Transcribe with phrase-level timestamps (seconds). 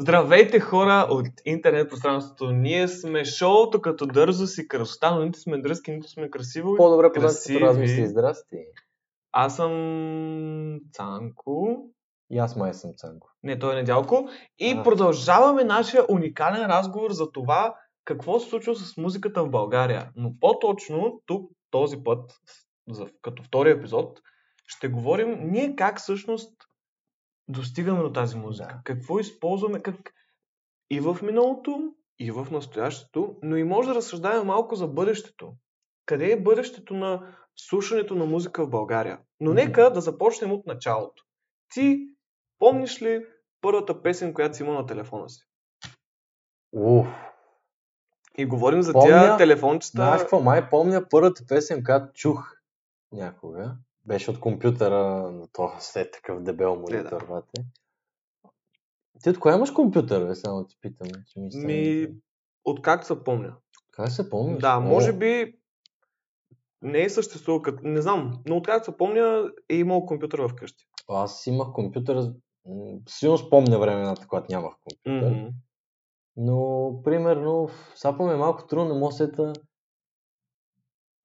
[0.00, 2.50] Здравейте хора от интернет пространството.
[2.50, 6.76] Ние сме шоуто като дързо си красота, но нито сме дръзки, нито сме красиво.
[6.76, 8.06] По-добре познати размисли.
[8.06, 8.56] Здрасти.
[9.32, 11.76] Аз съм Цанко.
[12.30, 13.28] И аз май съм Цанко.
[13.42, 14.28] Не, той е Недялко.
[14.58, 14.82] И А.
[14.82, 17.74] продължаваме нашия уникален разговор за това
[18.04, 20.10] какво се случва с музиката в България.
[20.16, 22.32] Но по-точно тук, този път,
[23.22, 24.20] като втори епизод,
[24.66, 26.52] ще говорим ние как всъщност
[27.48, 28.74] достигаме до тази музика.
[28.74, 28.80] Да.
[28.84, 30.14] Какво използваме как...
[30.90, 35.54] и в миналото, и в настоящето, но и може да разсъждаваме малко за бъдещето.
[36.06, 39.18] Къде е бъдещето на слушането на музика в България?
[39.40, 41.24] Но нека да започнем от началото.
[41.74, 42.08] Ти
[42.58, 43.26] помниш ли
[43.60, 45.40] първата песен, която си имал на телефона си?
[46.72, 47.08] Уф.
[48.38, 49.06] И говорим за Помня.
[49.06, 49.96] тия телефончета.
[49.96, 50.40] Знаеш какво?
[50.40, 52.56] Май помня първата песен, която чух
[53.12, 53.76] някога.
[54.06, 57.64] Беше от компютъра на то след такъв дебел монитор, бате.
[59.22, 60.34] Ти от кога имаш компютър, бе?
[60.34, 61.08] Само ти питам.
[61.08, 62.20] Че ми Ми, интересно.
[62.64, 63.56] откакто се помня.
[63.92, 64.60] Как се помниш?
[64.60, 65.60] Да, О, може би
[66.82, 67.78] не е съществувал като...
[67.82, 70.84] Не знам, но откакто се помня е имал компютър вкъщи.
[71.08, 72.32] Аз имах компютър.
[73.08, 75.30] Силно спомня времената, когато нямах компютър.
[75.30, 75.48] Мгм.
[76.36, 77.68] Но, примерно,
[78.02, 79.52] помня малко трудно, не мога да сета.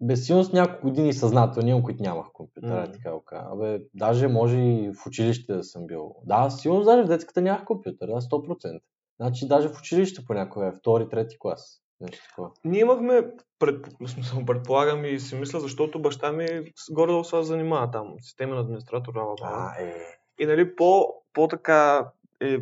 [0.02, 2.78] Без сигурност няколко години съзнателно имам, които нямах компютър, Мгм.
[2.78, 2.94] mm.
[2.94, 3.24] така го.
[3.32, 6.16] Абе, даже може и в училище да съм бил.
[6.26, 8.80] Да, сигурно даже в детската нямах компютър, да, 100%.
[9.20, 11.82] Значи даже в училище понякога е, втори, трети клас.
[12.02, 12.50] Нещо такова.
[12.66, 13.22] Ние имахме,
[13.60, 18.58] пред, смисъл, предполагам и си мисля, защото баща ми с- горе-долу се занимава там, системен
[18.58, 19.36] администратор, бла.
[19.44, 19.94] А, е.
[20.40, 22.58] И нали, по, по-така е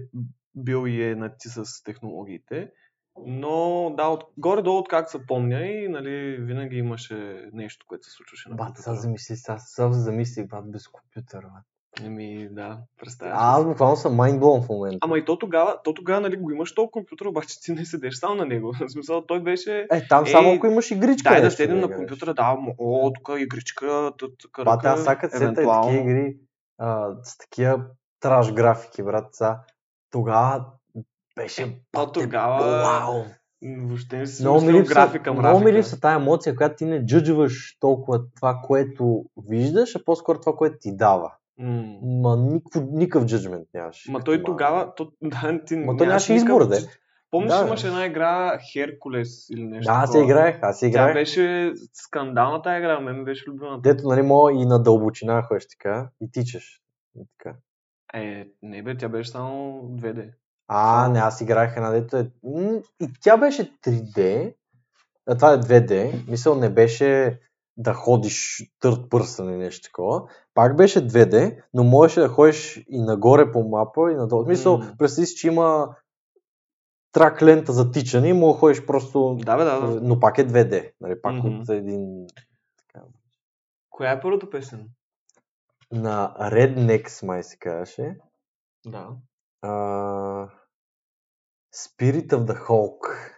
[0.56, 2.72] бил и е нати с технологиите.
[3.26, 8.12] Но да, от, горе-долу от как се помня и нали, винаги имаше нещо, което се
[8.12, 8.84] случваше на Бат, компютъра.
[8.84, 11.64] сега замисли, сега сега се замислих, бат, без компютър, бат.
[12.02, 13.34] Еми, да, представяш.
[13.38, 14.98] А, аз буквално съм mindblown в момента.
[15.02, 18.16] Ами и то тогава, то тогава нали, го имаш този компютър, обаче ти не седеш
[18.16, 18.74] само на него.
[18.80, 19.88] В смисъл, той беше...
[19.92, 21.30] Е, там Е, само ако имаш игричка.
[21.30, 21.98] Дай да седнем на играеш.
[21.98, 26.38] компютъра, да, о, тук игричка, тут кръка, Бат, аз като сета е такива игри
[26.78, 27.86] а, с такива
[28.20, 29.58] траш графики, брат, са.
[30.12, 30.66] Тогава
[31.36, 33.24] беше то бате, тогава- Вау!
[33.80, 37.06] Въобще не си Много ми липсва, графика, много ми липсва тази емоция, която ти не
[37.06, 41.32] джуджваш толкова това, което виждаш, а по-скоро това, което ти дава.
[41.58, 41.84] М.
[42.04, 44.06] Ма никакъв, никакъв джуджмент нямаш.
[44.10, 46.78] Ма той тогава, то, да, ти Ма той нямаше избор, де.
[47.32, 47.88] Помниш, Да, имаше да.
[47.88, 50.26] една игра Херкулес или нещо Да, аз такова?
[50.26, 51.14] играех, аз Тя играех.
[51.14, 53.82] беше скандалната игра, мен беше любимата.
[53.82, 56.82] Дето, нали, мога и на дълбочина ходиш така и тичаш.
[57.16, 57.56] И така.
[58.14, 60.30] Е, не бе, тя беше само 2D.
[60.68, 62.32] А, не, аз играех една дето е...
[62.44, 64.54] м, И тя беше 3D,
[65.28, 67.40] а това е 2D, мисъл не беше
[67.78, 70.24] да ходиш търт пърсън или нещо такова.
[70.54, 74.44] Пак беше 2D, но можеше да ходиш и нагоре по мапа и надолу.
[74.44, 74.96] В Смисъл, М.
[74.98, 75.96] представи си, че има
[77.12, 79.38] трак лента за тичане и мога да ходиш просто...
[79.46, 80.02] Да, бе, да, да.
[80.02, 81.48] Но пак е 2D, нали, пак Мгм.
[81.48, 82.28] от един...
[82.78, 83.06] Така.
[83.90, 84.90] Коя е първата песен?
[85.92, 88.18] На Rednex май се казваше.
[88.86, 89.10] Да.
[89.64, 90.50] Uh,
[91.76, 93.32] Spirit of the Hulk.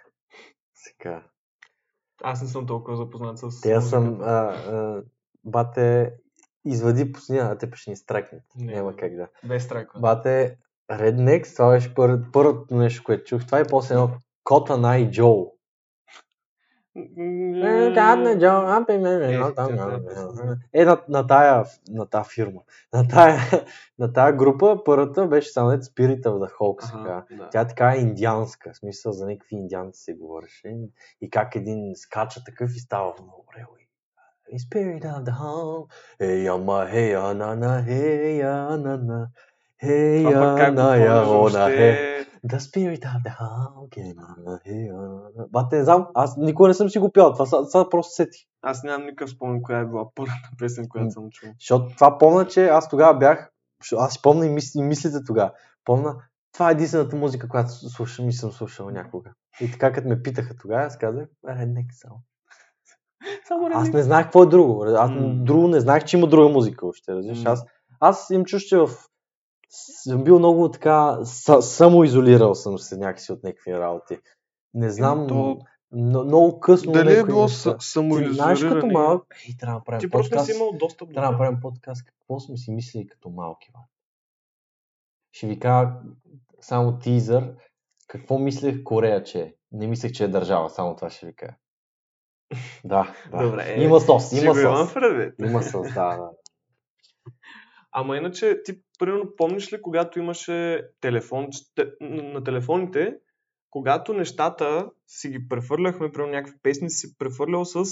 [0.76, 1.24] Сега.
[2.24, 4.04] Аз не съм толкова запознат с Те съм...
[4.04, 4.30] музиката.
[4.30, 5.04] А, а,
[5.44, 6.14] бате,
[6.66, 8.44] извади пусня, а те ще ни страйкнат.
[8.56, 8.74] Не.
[8.74, 9.28] Няма как да.
[9.44, 10.00] Без страйква.
[10.00, 10.58] Бате,
[10.92, 13.46] Rednex, това беше пър, първото нещо, което чух.
[13.46, 14.10] Това е после едно
[14.46, 15.55] Cotton Eye Joe.
[16.96, 19.06] Cotton Joe, up in-
[20.74, 22.62] Е, на, на, тая, на тая фирма.
[22.94, 23.40] На тая,
[24.00, 26.92] на тая група първата беше дето Spirit of the Hulk.
[26.94, 27.50] Ага, да.
[27.52, 30.76] Тя е така индианска, в смисъл за някакви индианци се говореше.
[31.22, 33.80] И как един скача такъв и става много релой.
[34.54, 35.92] Spirit of the Hulk.
[36.22, 38.44] Hey, ама, hey, на, на, hey,
[38.78, 39.28] на, на.
[39.84, 42.26] Hey, Това пък как го на, я, она, hey.
[42.48, 43.34] The Spirit of the
[44.16, 44.60] на.
[45.50, 48.48] Бате, не знам, аз никога не съм си го пял, това са просто сети.
[48.62, 51.50] Аз нямам никакъв спомен, коя е била първата песен, която съм чул.
[51.60, 53.52] Защото това помня, че аз тогава бях,
[53.98, 55.52] аз си помня и, мис, и мислите тогава.
[55.86, 56.16] Помня,
[56.54, 59.32] това е единствената музика, която слушам и съм слушал някога.
[59.62, 62.16] И така, като ме питаха тогава, аз казах, Redneck само.
[63.48, 64.84] Само Аз не знаех какво е друго.
[64.84, 65.34] Аз М.
[65.36, 67.14] друго не знаех, че има друга музика още.
[67.14, 67.44] Разбираш?
[67.44, 67.52] М.
[67.52, 67.66] Аз,
[68.00, 68.90] аз им чуш, че в...
[69.70, 74.20] съм бил много така, са, самоизолирал съм се някакси от някакви работи.
[74.74, 75.60] Не знам, то-
[75.92, 76.92] но, много късно.
[76.92, 77.58] Дали е било неща.
[77.60, 78.94] са- Ти знаеш като самоизолиране?
[78.94, 80.46] малък, ей, трябва да направим Ти просто не подкаст.
[80.46, 81.46] си имал достъп до Трябва да това.
[81.46, 82.06] направим подкаст.
[82.06, 83.80] Какво сме си мислили като малки, бе?
[85.32, 85.90] Ще ви кажа
[86.62, 87.54] само тизър.
[88.08, 89.54] Какво мислех Корея, че е?
[89.72, 91.56] Не мислех, че е държава, само това ще ви кажа.
[92.84, 93.44] Да, да.
[93.44, 93.76] Добре.
[93.78, 94.96] Има сос, има сос.
[95.40, 96.30] Има сос, да, да.
[97.98, 103.18] Ама иначе, ти, примерно, помниш ли, когато имаше телефон, те, на, на телефоните,
[103.70, 107.86] когато нещата си ги прехвърляхме, примерно някакви песни си прехвърлял с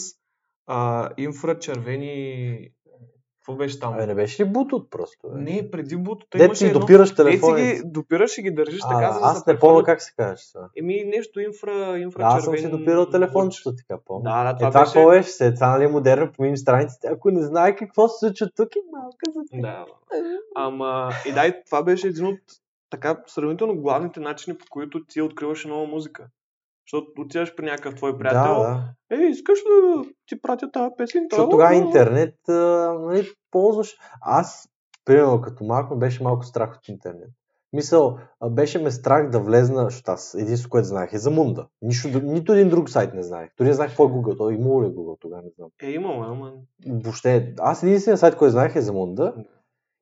[0.68, 2.70] а, инфрачервени...
[3.44, 3.94] Какво беше там?
[3.94, 5.30] Абе, не беше ли бутот просто?
[5.30, 5.42] Бе?
[5.42, 6.80] Не, преди бутото Дет имаше си едно...
[6.80, 7.58] допираш телефона.
[7.58, 10.52] ги допираш и ги държиш А, така, за да аз не помня как се казваше
[10.54, 10.70] това.
[10.78, 14.24] Еми, нещо инфра, инфра Да, аз съм си допирал телефончето, така помня.
[14.24, 15.18] Да, да, Е, това това беше...
[15.18, 15.30] беше?
[15.30, 17.08] Се, това нали е модерно, помим страниците.
[17.08, 19.62] Ако не знае какво се случва тук, е малка за теб.
[19.62, 19.86] Да.
[20.56, 22.40] Ама, и да, и това беше един от
[22.90, 26.28] така сравнително главните начини, по които ти откриваш нова музика.
[26.88, 28.94] Защото отиваш при някакъв твой приятел, Да, да.
[29.18, 31.28] Ей, искаш да ти пратя тази песен?
[31.32, 32.54] Защото тогава интернет, а,
[33.00, 33.96] нали, ползваш.
[34.22, 34.70] Аз,
[35.06, 37.30] примерно, като малко, беше малко страх от интернет.
[37.74, 38.18] Мисъл,
[38.52, 41.68] беше ме страх да влезна, защото аз единството, което знаех е за Мунда.
[41.82, 43.50] Нищо, нито един друг сайт не знаех.
[43.58, 44.38] Дори не знаех какво е Google.
[44.38, 45.70] Той имало ли е Google тогава, не знам.
[45.82, 46.54] Е, имам, ама...
[46.88, 49.34] Въобще, аз единственият сайт, който знаех е за Мунда.
[49.38, 49.44] Да.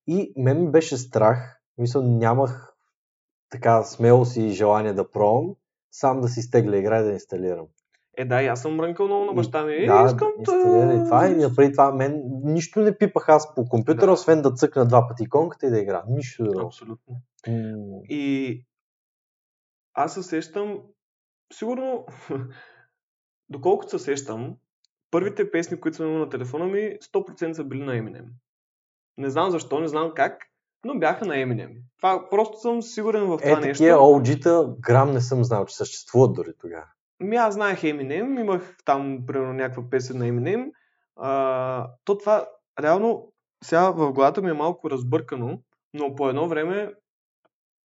[0.07, 1.59] И мен ми беше страх.
[1.77, 2.73] Мисля, нямах
[3.49, 5.55] така смелост и желание да пробвам.
[5.91, 7.65] Сам да си изтегля игра и да инсталирам.
[8.17, 9.73] Е, да, и аз съм мрънкал много на баща ми.
[9.73, 10.93] Е, да, искам да...
[10.93, 11.27] и това.
[11.27, 14.11] И преди това мен нищо не пипах аз по компютъра, Да.
[14.11, 16.03] освен да цъкна два пъти иконката и да игра.
[16.07, 16.67] Нищо друго.
[16.67, 17.21] Абсолютно.
[18.09, 18.65] И
[19.93, 20.81] аз се сещам,
[21.53, 22.05] сигурно,
[23.49, 24.57] доколкото се сещам,
[25.11, 28.25] първите песни, които съм имал на телефона ми, 100% са били на Eminem.
[29.17, 30.50] Не знам защо, не знам как,
[30.85, 31.71] но бяха на Eminem.
[31.97, 33.67] Това, просто съм сигурен в това Е, нещо.
[33.67, 36.85] такива OG-та грам не съм знал, че съществуват дори тогава.
[37.19, 40.71] Ми аз знаех Eminem, имах там, примерно, някаква песен на Eminem.
[41.15, 42.45] А, то това,
[42.81, 43.31] реално,
[43.63, 45.59] сега в главата ми е малко разбъркано,
[45.93, 46.93] но по едно време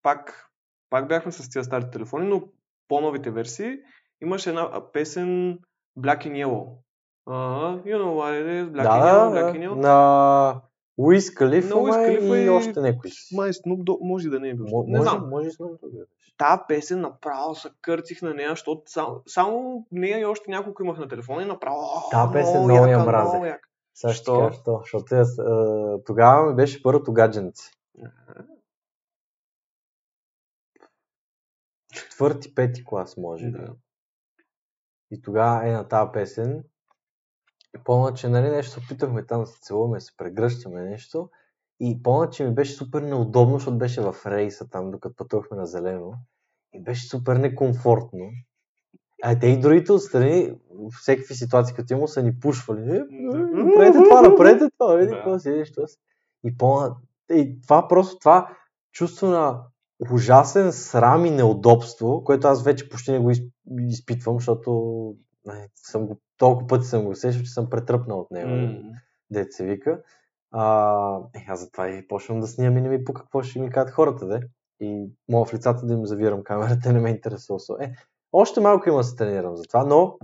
[0.02, 0.48] пак,
[0.90, 2.42] пак бяхме с тия стари телефони, но
[2.88, 3.76] по-новите версии
[4.22, 5.58] имаше една песен
[5.98, 6.66] Black and Yellow.
[7.28, 9.74] Uh, you know what it is, Black да, and Yellow, да, Black and Yellow.
[9.74, 10.60] на
[10.98, 13.10] Уиз Калифа, май, Khalifa и още някой.
[13.32, 14.64] Май Snoop Dogg, може да не е бил.
[14.66, 15.28] Мо- не знам.
[15.28, 15.98] може с много други.
[16.38, 20.98] Та песен направо се кърцих на нея, защото само, само нея и още няколко имах
[20.98, 21.78] на телефона и направо.
[21.80, 23.32] «О, Та песен много я мразех.
[23.32, 23.68] много яка».
[23.94, 24.38] Сега ще ти Що?
[24.38, 24.78] кажа, що?
[24.82, 27.70] Защото а, тогава ми беше първото гадженце.
[31.92, 33.46] Четвърти, пети клас, може.
[33.50, 33.72] Да.
[35.10, 36.64] И тогава е на тази песен.
[37.76, 41.28] И помня, че нали, нещо се опитахме там да се целуваме, да се прегръщаме нещо.
[41.80, 45.66] И помня, че ми беше супер неудобно, защото беше в рейса там, докато пътувахме на
[45.66, 46.12] зелено.
[46.74, 48.30] И беше супер некомфортно.
[49.22, 50.52] А те и другите отстрани,
[51.00, 52.96] всеки ситуации, като има, са ни пушвали.
[52.96, 53.02] Е,
[53.54, 55.16] Направете това, направете това, види Да.
[55.16, 55.96] какво си, види, що си.
[56.44, 56.96] И помня,
[57.30, 58.56] и това просто, това
[58.92, 59.62] чувство на
[60.12, 63.42] ужасен срам и неудобство, което аз вече почти не го из-
[63.88, 65.14] изпитвам, защото
[65.74, 68.50] съм го, толкова пъти съм го усещал, че съм претръпнал от него.
[68.50, 68.78] М.
[69.30, 70.02] Дет се вика.
[70.50, 73.70] А, е, аз затова и почвам да снимам и не ми по какво ще ми
[73.70, 74.40] кажат хората, де.
[74.80, 77.58] И мога в лицата да им завирам камерата, не ме интересува.
[77.80, 77.92] Е,
[78.32, 80.18] още малко има да се тренирам за това, но,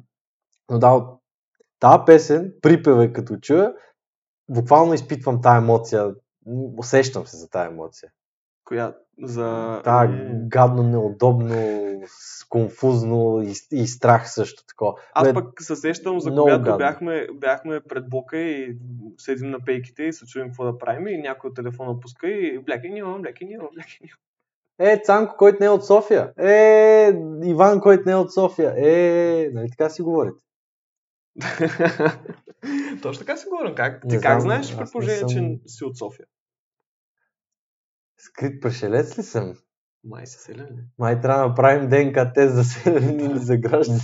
[0.71, 1.07] но да,
[1.81, 3.75] тази песен, припева като чуя,
[4.51, 6.15] буквално изпитвам тази емоция,
[6.77, 8.11] усещам се за тази емоция.
[8.73, 8.95] Коя?
[9.23, 9.81] За...
[9.85, 11.55] Ами, гадно, неудобно,
[12.49, 13.53] конфузно и,
[13.83, 14.95] и страх също такова.
[15.13, 16.79] Аз Бе, пък се сещам за когато гадно.
[16.79, 18.77] бяхме, бяхме пред блока и
[19.19, 22.61] седим на пейките и се чуем какво да правим и някой от телефона пуска и
[22.65, 24.15] Black and Yellow, Black and Yellow.
[24.79, 26.33] Е, Цанко, който не е от София.
[26.39, 27.13] Е,
[27.45, 28.75] Иван, който не е от София.
[28.77, 30.45] Е, нали така си говорите?
[33.03, 33.75] Точно така си говорим.
[33.75, 34.05] Как?
[34.05, 36.27] Не Ти как знам, знаеш аз при не положение, съм- че си от София?
[38.23, 39.55] Скрит пришелец ли съм?
[40.05, 40.85] Май се селен ли?
[40.99, 44.01] Май трябва да направим ДНК тест за селени или за граждани.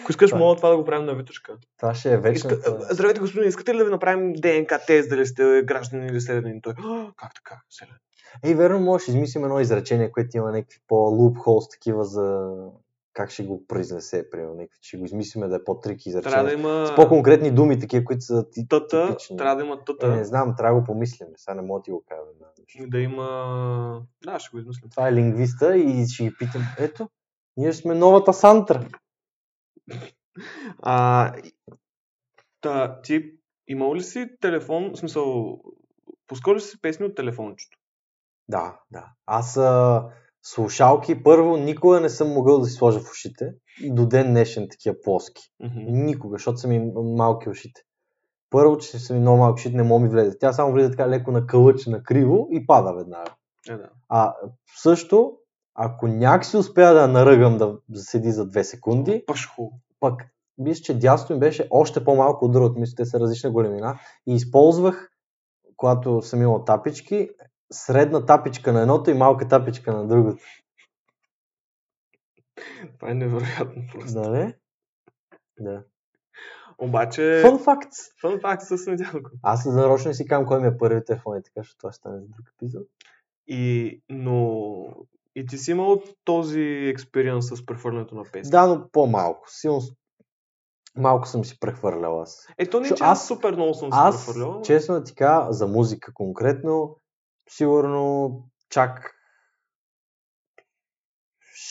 [0.00, 1.56] Ако искаш, Това мога това да го правим на Витушка.
[1.78, 2.22] Това ще е Иска...
[2.22, 2.78] вечната...
[2.90, 6.60] Здравейте, господин, искате ли да ви направим ДНК тест, дали сте граждани или селянин?
[6.62, 7.98] Той, «А, как така, селянин?
[8.44, 12.54] Ей, верно, може да измислим едно изречение, което има някакви по-лупхолс такива за
[13.14, 14.68] как ще го произнесе, примерно.
[14.80, 16.32] Ще го измислиме да е по-трики изречения.
[16.32, 19.36] Трябва да има С по-конкретни думи, такива, които са ти, тъта, типични.
[19.36, 21.28] трябва да има Е, не тъта, знам, трябва да го помислим.
[21.36, 22.22] Сега не мога да ти го кажа.
[22.38, 22.86] Да.
[22.86, 24.06] да има...
[24.24, 24.90] Да, ще го измислим.
[24.90, 26.62] Това е лингвиста и ще ги питам.
[26.78, 27.08] Ето,
[27.56, 28.88] ние сме новата Сантра.
[30.82, 31.32] А,
[32.60, 33.32] та, ти
[33.68, 35.60] имал ли си телефон, в смисъл,
[36.26, 37.78] пускал ли си песни от телефончето?
[38.48, 39.12] Да, да.
[39.26, 40.04] Аз а,
[40.44, 43.52] слушалки, първо, никога не съм могъл да си сложа в ушите.
[43.84, 45.42] До ден днешен такива плоски.
[45.60, 45.80] Мгм.
[45.86, 47.80] Никога, защото са ми малки ушите.
[48.50, 50.38] Първо, че са ми много малки ушите, не мога ми влезе.
[50.38, 53.34] Тя само влезе така леко на кълъч, на криво и пада веднага.
[53.68, 53.90] Е, да.
[54.08, 54.34] А
[54.82, 55.32] също,
[55.74, 59.70] ако някак си успя да наръгам да седи за две секунди, Пашху.
[60.00, 60.22] пък
[60.58, 62.80] мисля, че дясното ми беше още по-малко от другото.
[62.80, 63.98] Мисля, те са различна големина.
[64.26, 65.10] И използвах
[65.76, 67.28] когато съм имал тапички,
[67.72, 70.42] средна тапичка на едното и малка тапичка на другото.
[72.94, 74.20] Това е невероятно просто.
[74.20, 74.54] Нали?
[75.60, 75.82] Да.
[76.78, 78.20] Обаче, Fun facts.
[78.20, 79.30] фън факт с Недялко.
[79.42, 81.96] Аз нарочно не си казвам кой ми е първи телефон и така, защото това ще
[81.98, 82.86] стане за друг епизод.
[83.46, 84.86] И, но,
[85.34, 88.50] и ти си имал този експириенс с прехвърлянето на песни.
[88.50, 89.50] Да, но по-малко.
[89.50, 89.80] Силно
[90.96, 92.46] малко съм си прехвърлял аз.
[92.58, 94.62] Ето не, Шо, че аз супер много съм се Аз, прехвърлял.
[94.62, 96.96] честно да ти кажа, за музика конкретно,
[97.48, 98.30] сигурно
[98.70, 99.10] чак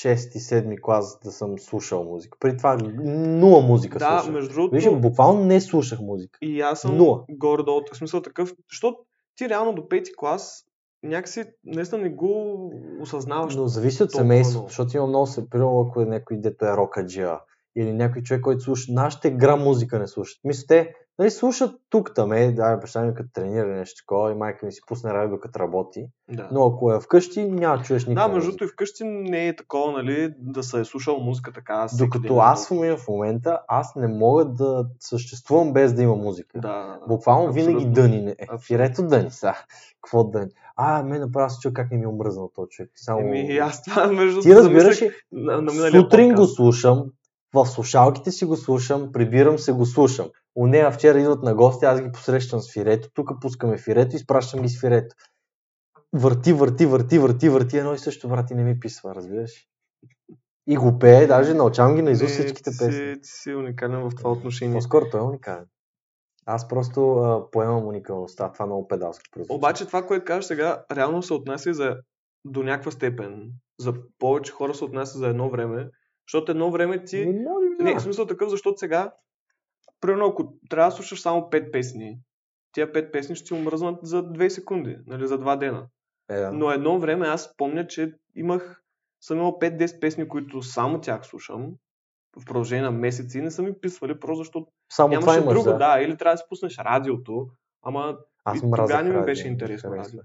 [0.03, 2.37] 6-7 клас да съм слушал музика.
[2.39, 4.33] При това нула музика Да, слушах.
[4.33, 6.39] между другото, Виж, буквално не слушах музика.
[6.41, 7.25] и аз съм нула.
[7.29, 8.97] горе-долу в смисъл такъв, защото
[9.35, 10.63] ти реално до пети клас
[11.03, 13.55] някакси наистина не го осъзнаваш.
[13.55, 17.39] Но зависи от семейството, защото има много се, примерно ако е някой, дето е рокаджия,
[17.75, 20.39] или някой човек, който слуша, нашите грам музика не слушат.
[20.43, 24.35] Мисля, те нали, слушат тук там, е, да, баща ми като тренира нещо такова, и
[24.35, 26.49] майка ми си пусне радио като работи, Да.
[26.51, 29.55] но ако е вкъщи, няма да чуеш да, никаква между другото и вкъщи не е
[29.55, 31.87] такова, нали, да се е слушал музика така.
[31.97, 36.59] Докато аз в момента, в момента, аз не мога да съществувам без да има музика.
[36.59, 36.99] Да.
[37.07, 37.79] Буквално Абсолютно.
[37.79, 38.31] винаги дъни.
[38.31, 39.53] Е, фирето дъни са.
[40.01, 40.51] Какво дъни?
[40.75, 42.91] А, мен направо се чуя как не ми е омръзнал този човек.
[42.95, 43.19] Само...
[43.19, 45.01] Еми, и аз това между Ти разбираш
[45.31, 47.05] на, на миналия Сутрин го слушам,
[47.53, 50.27] в слушалките си го слушам, прибирам се го слушам.
[50.55, 54.61] У нея вчера идват на гости, аз ги посрещам с фирето, тук пускаме фирето, изпращам
[54.61, 55.15] ги с фирето.
[56.13, 59.67] Върти, върти, върти, върти, върти, едно и също, брат, и не ми писва, разбираш?
[60.67, 62.93] И го пее, даже научавам ги на изуст Не, всичките ти песни.
[62.93, 64.73] си, ти си уникален в това отношение.
[64.73, 65.65] По-скоро той е уникален.
[66.45, 69.55] Аз просто а, поемам уникалността, това много педалско прозвучи.
[69.55, 71.97] Обаче това, което кажеш сега, реално се отнася за
[72.45, 73.51] до някаква степен.
[73.79, 75.89] За повече хора се отнася за едно време,
[76.27, 77.25] защото едно време ти...
[77.25, 77.99] Не, може би, Не, да.
[77.99, 79.11] в смисъл такъв, защото сега,
[80.03, 82.19] примерно, ако трябва да слушаш само 5 песни,
[82.71, 85.87] тия 5 песни ще ти омръзнат за 2 секунди, нали, за 2 дена.
[86.29, 86.51] Е, да.
[86.51, 88.83] Но едно време аз помня, че имах,
[89.21, 91.75] съм имал 5-10 песни, които само тях слушам
[92.41, 95.53] в продължение на месеци и не са ми писвали, просто защото Само това нямаше имаш,
[95.53, 95.77] друго, да.
[95.77, 96.01] да.
[96.01, 97.49] Или трябва да си пуснеш радиото,
[97.81, 100.21] ама Аз И тогава не ми беше интересно радио.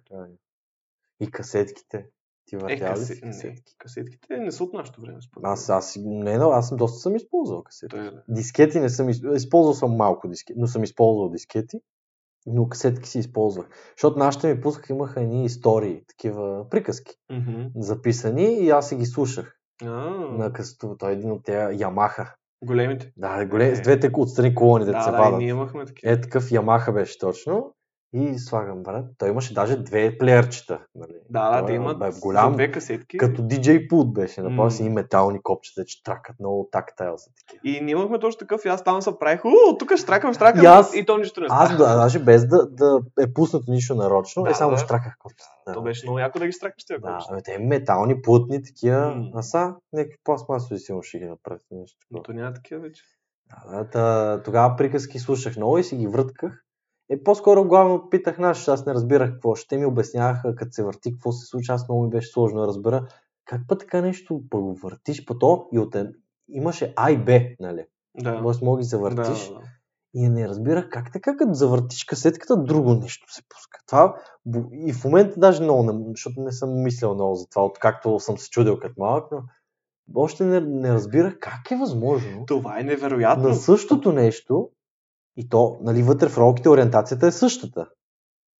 [1.20, 2.06] И касетките.
[2.48, 3.04] Ти е, въртял ли касе...
[3.06, 3.74] си не, касетки?
[3.78, 5.18] касетките не са от нашето време.
[5.22, 5.44] според.
[5.44, 7.90] Аз, аз, не, но аз съм доста съм използвал касети.
[7.90, 11.76] Той е- Дискети не съм използвал, използвал съм малко дискети, но съм използвал дискети,
[12.46, 13.66] но касетки си използвах.
[13.90, 17.62] Защото нашите ми пускаха, имаха едни истории, такива приказки, Мгм.
[17.76, 19.54] записани и аз си ги слушах.
[19.82, 19.86] А,
[20.28, 22.34] На късто, той е един от тези Ямаха.
[22.64, 23.12] Големите.
[23.16, 23.82] Да, голем, с Е.
[23.82, 25.38] двете отстрани колони, да, Да, се да, вадат.
[25.38, 26.12] ние имахме такива.
[26.12, 27.74] Е, такъв Ямаха беше точно.
[28.12, 29.04] И слагам, брат.
[29.18, 30.80] Той имаше даже две плеерчета.
[30.94, 31.12] Нали?
[31.30, 33.18] Да, да, Той да имат бе, голям, две касетки.
[33.18, 34.42] като DJ пулт беше.
[34.42, 37.60] Направо си и метални копчета, че тракат много тактайл са такива.
[37.64, 40.38] И ние имахме точно такъв и аз там се правих, у, тук ще тракам, ще
[40.38, 41.88] тракам И аз- и то нищо не Аз става.
[41.88, 44.78] да, даже без да, да е пуснато нищо нарочно, Да, е само да.
[44.78, 45.50] штраках копчета.
[45.74, 49.30] То беше много яко да ги стракаш тия Да, абе, те метални, плътни, такива, М.
[49.34, 51.62] а са някакви пластмасови силно ще ги направят.
[51.70, 53.02] Нещо Но то няма такива вече.
[53.66, 56.64] Да, да, тогава приказки слушах много и си ги въртках.
[57.10, 59.54] Е, по-скоро главно питах нас, аз не разбирах какво.
[59.54, 61.74] Ще ми обясняваха, като се върти, какво се случва.
[61.74, 63.06] Аз много ми беше сложно да разбера.
[63.44, 65.96] Как път така нещо па го въртиш, по то и от
[66.48, 67.84] имаше А и Б, нали?
[68.22, 68.40] Да.
[68.40, 69.48] Може мога ги да, завъртиш.
[69.48, 69.60] да, да.
[70.14, 73.78] И не разбирах как така, като завъртиш касетката, друго нещо се пуска.
[73.86, 74.16] Това
[74.72, 78.38] и в момента даже много, не, защото не съм мислял много за това, откакто съм
[78.38, 79.42] се чудил като малък, но
[80.14, 83.48] още не, не разбирах как е възможно Това е невероятно.
[83.48, 84.70] на същото нещо
[85.38, 87.90] и то, нали, вътре в ролките ориентацията е същата.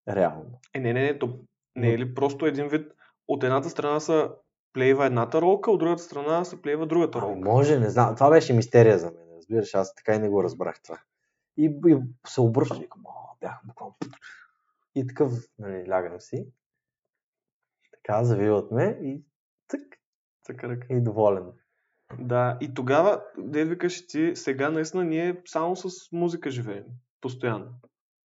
[0.09, 0.61] Реално.
[0.75, 1.39] Е, не, не, не, то
[1.77, 2.93] не е ли просто един вид,
[3.29, 4.31] от едната страна са
[4.73, 7.51] плейва едната ролка, от другата страна се плейва другата Ами, ролка.
[7.51, 8.15] може, не знам.
[8.15, 9.37] Това беше мистерия за мен.
[9.37, 10.99] Разбираш, аз така и не го разбрах това.
[11.57, 13.03] И, и се обръщам и викам,
[13.41, 13.95] бях буквално.
[14.95, 16.47] И такъв, нали, лягам си.
[17.93, 19.23] Така, завиват ме и
[20.47, 20.95] Така, така.
[20.95, 21.45] и доволен.
[22.19, 26.85] Да, и тогава, де викаш ти, сега наистина ние само с музика живеем.
[27.21, 27.67] Постоянно.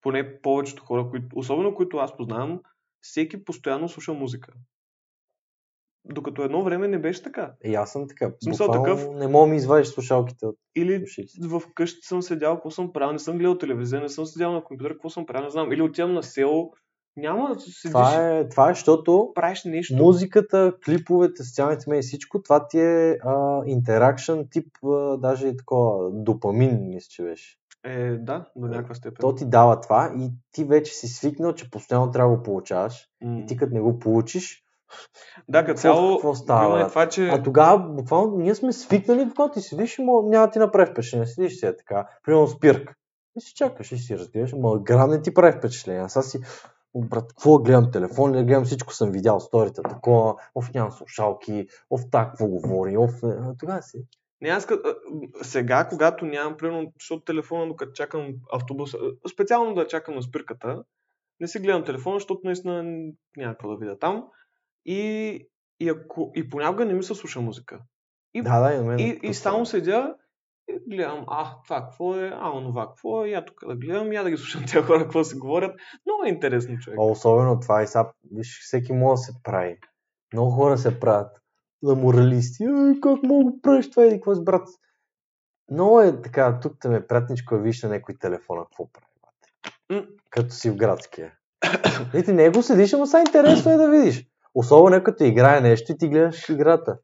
[0.01, 2.61] Поне повечето хора, които, особено които аз познавам,
[3.01, 4.53] всеки постоянно слуша музика.
[6.05, 7.53] Докато едно време не беше така.
[7.63, 8.31] И аз съм така.
[8.43, 11.05] смисъл такъв- Не мога да ми извадиш слушалките от Или
[11.41, 14.63] в къщи съм седял, какво съм правил, не съм гледал телевизия, не съм седял на
[14.63, 15.71] компютър, какво съм правил, не знам.
[15.71, 16.73] Или отивам на село,
[17.17, 19.95] няма да седиш, Това е, това е, защото правиш нещо.
[19.95, 23.17] музиката, клиповете, социалните медии, всичко, това ти е
[23.65, 27.57] интеракшн тип, а, даже и такова, допамин, мисля, че беше.
[27.85, 29.17] Е, да, до някаква степен.
[29.19, 33.07] То ти дава това и ти вече си свикнал, че постоянно трябва да го получаваш.
[33.23, 33.39] М.
[33.39, 34.63] И ти като не го получиш,
[35.49, 37.27] Да, като цяло, какво става, е това, че...
[37.27, 41.27] а тогава буквално ние сме свикнали, когато ти седиш, мо- няма ти направи впечатление.
[41.27, 42.93] Седиш си е така, примерно спирка.
[43.37, 46.09] И си чакаш и си разбираш, ама грам не ти прави впечатление.
[46.09, 46.39] Сега си
[46.95, 52.01] брат, какво гледам телефон, не гледам всичко съм видял, сторите такова, оф нямам слушалки, оф
[52.11, 53.13] так, какво говори, оф...
[53.59, 53.97] Тогава си.
[54.41, 54.67] Не, аз
[55.41, 58.97] сега, когато нямам, примерно, защото телефона, докато чакам автобуса,
[59.33, 60.83] специално да чакам на спирката,
[61.39, 62.83] не си гледам телефона, защото наистина
[63.37, 64.27] няма какво да видя там.
[64.85, 65.47] И,
[65.79, 67.79] и, ако, и понякога не ми се слуша музика.
[68.33, 70.15] И, Да, да, и и, е и само седя
[70.87, 74.29] гледам, а, това какво е, а, онова какво е, я тук да гледам, я да
[74.29, 75.75] ги слушам тези хора, какво си говорят.
[76.05, 76.99] Много е интересно, човек.
[76.99, 79.77] А особено това и сега, виж, всеки може да се прави.
[80.33, 81.41] Много хора се правят
[81.83, 82.63] за моралисти.
[82.63, 84.67] Ай, как мога да правиш това и какво с брат?
[85.71, 89.07] Много е така, тук те ме пратничко, виж на някой телефона, какво прави.
[89.21, 90.05] Брат.
[90.29, 91.33] Като си в градския.
[92.13, 94.25] И ти него седиш, ама са интересно е да видиш.
[94.55, 96.97] Особено като играе нещо и ти гледаш играта.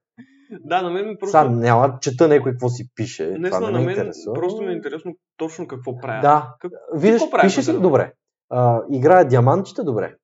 [0.51, 1.31] Да, на мен ми просто...
[1.31, 3.25] Сам няма да чета някой какво си пише.
[3.25, 4.33] това Наистина, не на ме мен интересува.
[4.33, 6.21] просто ми е интересно точно какво правят.
[6.21, 6.71] Да, Как...
[6.93, 7.87] виждаш, какво правиш пише на си, телефона?
[7.89, 8.13] добре.
[8.49, 10.15] А, играе диамантчета, добре.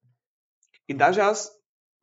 [0.89, 1.51] И даже аз,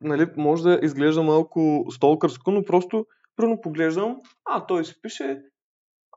[0.01, 5.41] нали, може да изглежда малко столкърско, но просто, примерно поглеждам, а, той си пише,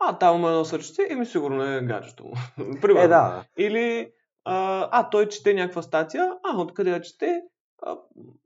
[0.01, 2.33] а, там има едно сърче, еми сигурно е гаджето му.
[2.81, 3.05] Примерно.
[3.05, 3.45] Е, да.
[3.59, 4.11] Или,
[4.45, 7.41] а, а, той чете някаква статия, а, откъде я чете?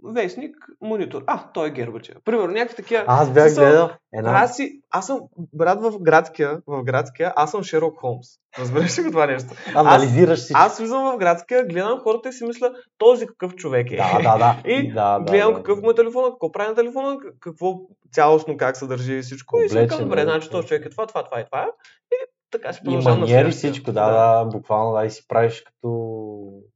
[0.04, 1.25] Вестник, монитор.
[1.26, 2.16] А, той е Гербачев.
[2.25, 3.04] Примерно, някакви такива.
[3.06, 4.30] Аз бях Смисъл, гледал една...
[4.30, 5.20] Аз, си, аз съм
[5.52, 8.26] брат в градския, в градския, аз съм Шерлок Холмс.
[8.58, 9.49] Разбираш ли го това нещо?
[9.75, 10.60] Анализираш всичко.
[10.62, 13.96] Аз влизам в градския, гледам хората и си мисля, този какъв човек е.
[13.96, 14.56] Да, да, да.
[14.70, 15.56] И да, да, гледам да.
[15.56, 17.80] какъв му е телефона, какво прави на телефона, какво
[18.12, 19.58] цялостно как се държи и всичко.
[19.58, 21.70] и си Облечен казвам, е, добре, значи този човек е това, това, това и това.
[22.12, 22.16] И
[22.50, 25.90] така си И маниери всичко, да, да, буквално, да, и си правиш като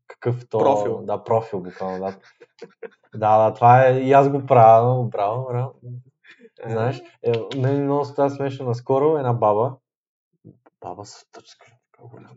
[0.08, 0.58] какъв то...
[0.58, 1.02] Профил.
[1.02, 2.16] Да, профил, буквално, да.
[3.14, 5.74] да, да, това е, и аз го правя, браво, браво.
[6.64, 9.76] Е, Знаеш, е, мен много става смешно наскоро една баба,
[10.80, 12.34] баба с така голяма.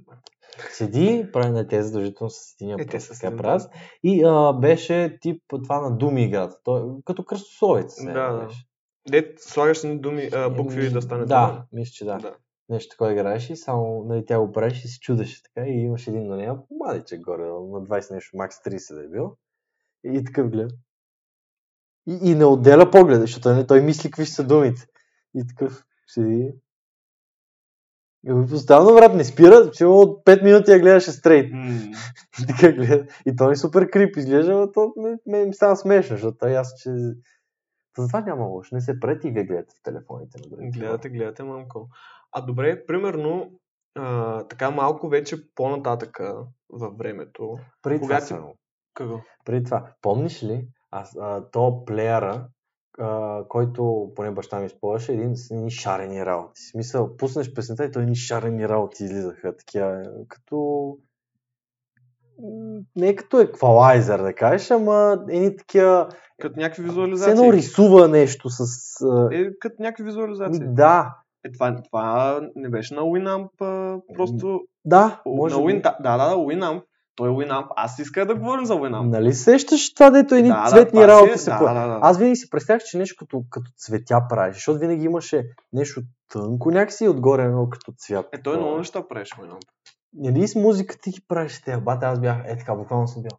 [0.69, 3.71] Седи, прави на тези задължително с един Е, те апарат, са така правят.
[4.03, 6.59] И а, беше тип това на думи играта.
[6.63, 8.05] Той, като кръстосовец.
[8.05, 8.45] Да, да.
[8.45, 8.65] беше.
[9.37, 11.65] Слагаш ни думи, а, букви Еми, да стане Да, това.
[11.71, 12.17] мисля, че да.
[12.17, 12.35] да.
[12.69, 16.07] Нещо такова играеш и само нали, тя го правиш и се чудеше така и имаш
[16.07, 19.35] един на нея, младичък горе, на 20 нещо, макс 30 да е бил.
[20.03, 20.75] И, такъв гледа.
[22.07, 24.87] И, и не отделя погледа, защото не, той мисли какви са думите.
[25.35, 26.53] И такъв седи.
[28.27, 31.53] И постоянно, брат, не спира, че от 5 минути я гледаше стрейт.
[31.53, 31.79] М,
[32.43, 33.07] И така гледа.
[33.25, 36.57] И той е супер крип изглежда, но то ме, ме, ми става смешно, защото той
[36.57, 36.89] аз, че...
[37.97, 38.75] Затова няма лошо.
[38.75, 40.79] Не се прете и вие гледате в телефоните на другите.
[40.79, 41.89] Гледате, гледате, мамко.
[42.37, 43.51] А добре, примерно,
[43.95, 46.35] а, така малко вече по-нататъка
[46.69, 47.57] във времето.
[47.83, 48.55] Кога това ти- само.
[48.93, 49.19] Какво?
[49.45, 52.47] Преди това, помниш ли, аз, а, то плеера,
[52.99, 56.61] а, който поне баща ми спомняше, един с едни шарени работи.
[56.61, 60.97] В смисъл, пуснеш песента и той едни шарени работи излизаха, такива, като...
[62.95, 66.09] Не като еквалайзер, да кажеш, ама едни такива...
[66.41, 67.31] Като някакви визуализации.
[67.31, 68.65] едно рисува нещо с...
[69.31, 70.63] Е, като някакви визуализации.
[70.65, 73.49] Да, Е, това, това не беше на Winamp,
[74.15, 74.61] просто...
[74.85, 75.67] да, Може на би.
[75.67, 76.83] Win, да, да, да, Winamp.
[77.15, 77.67] Той е Winamp.
[77.75, 79.09] Аз исках да говорим за Winamp.
[79.09, 81.87] Нали сещаш това, дето едни Да, да, цветни това си работи е- се да, да,
[81.87, 81.99] да.
[82.01, 86.71] Аз винаги си представях, че нещо като, като цветя правиш, защото винаги имаше нещо тънко
[86.71, 88.25] някакси и отгоре едно като цвят.
[88.33, 89.61] Е, той много неща правеше Winamp.
[90.13, 93.31] Нали с музика ти ги правиш те, бате, аз бях, е така, буквално съм бил.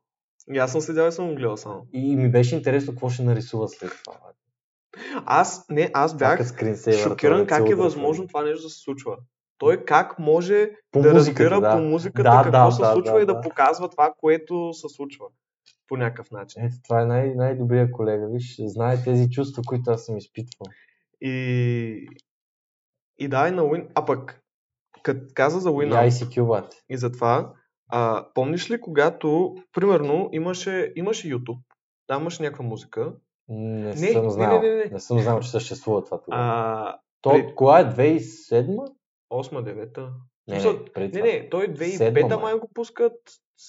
[0.55, 1.87] И аз съм седял и съм го гледал само.
[1.93, 4.19] И ми беше интересно какво ще нарисува след това.
[5.27, 9.17] Аз, не, аз бях скринсейвър, шокиран това как е възможно това нещо да се случва.
[9.59, 11.71] Той как може По да разбира да.
[11.73, 13.41] по музиката Да, какво да, се да, случва да, и да, да.
[13.41, 15.27] показва това, което се случва
[15.89, 16.65] по някакъв начин.
[16.65, 20.67] Ето, това е най- най-добрият колега, виж, знае тези чувства, които аз съм изпитвал.
[21.21, 22.09] И,
[23.19, 23.89] и да, и на Win...
[23.95, 24.43] А пък,
[25.03, 26.77] като каза за И Winamp ICQ, бате.
[26.89, 27.53] и за това,
[27.89, 31.61] а, помниш ли когато, примерно, имаше, имаше YouTube,
[32.07, 33.13] там имаше някаква музика,
[33.49, 34.63] Не, Не, съм не, знал.
[34.63, 34.85] не, не, не.
[34.85, 36.43] не съм знал, че съществува това тогава.
[36.45, 37.85] а, То, пред- кога е?
[37.85, 38.79] 2007?
[39.31, 40.09] 8-9.
[40.49, 43.13] Не, не, преди Не, не, той 2005 Седма, май го пускат,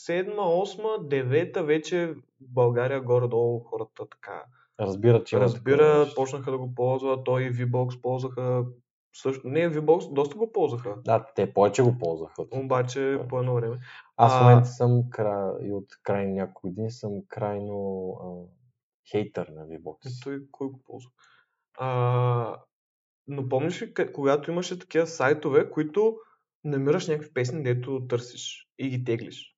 [0.08, 4.44] 7, 8, 9 вече в България горе-долу хората така
[4.80, 6.15] Разбират, че такова разбират, нещо.
[6.15, 8.65] почнаха да го ползват, той и VBOX ползваха
[9.13, 9.48] също.
[9.48, 12.46] Не, VBOX доста го ползваха, Да, те повече го ползваха.
[12.52, 13.78] обаче по едно време.
[14.18, 15.54] Аз в момента съм кра...
[15.62, 18.13] и от крайно няколко години съм крайно.
[19.12, 20.06] Хейтър на VBOX.
[20.06, 21.12] Е, Той кой го ползва?
[21.78, 22.62] А,
[23.28, 26.17] но помниш ли, когато имаше такива сайтове, които
[26.63, 29.56] намираш някакви песни, дето търсиш и ги теглиш?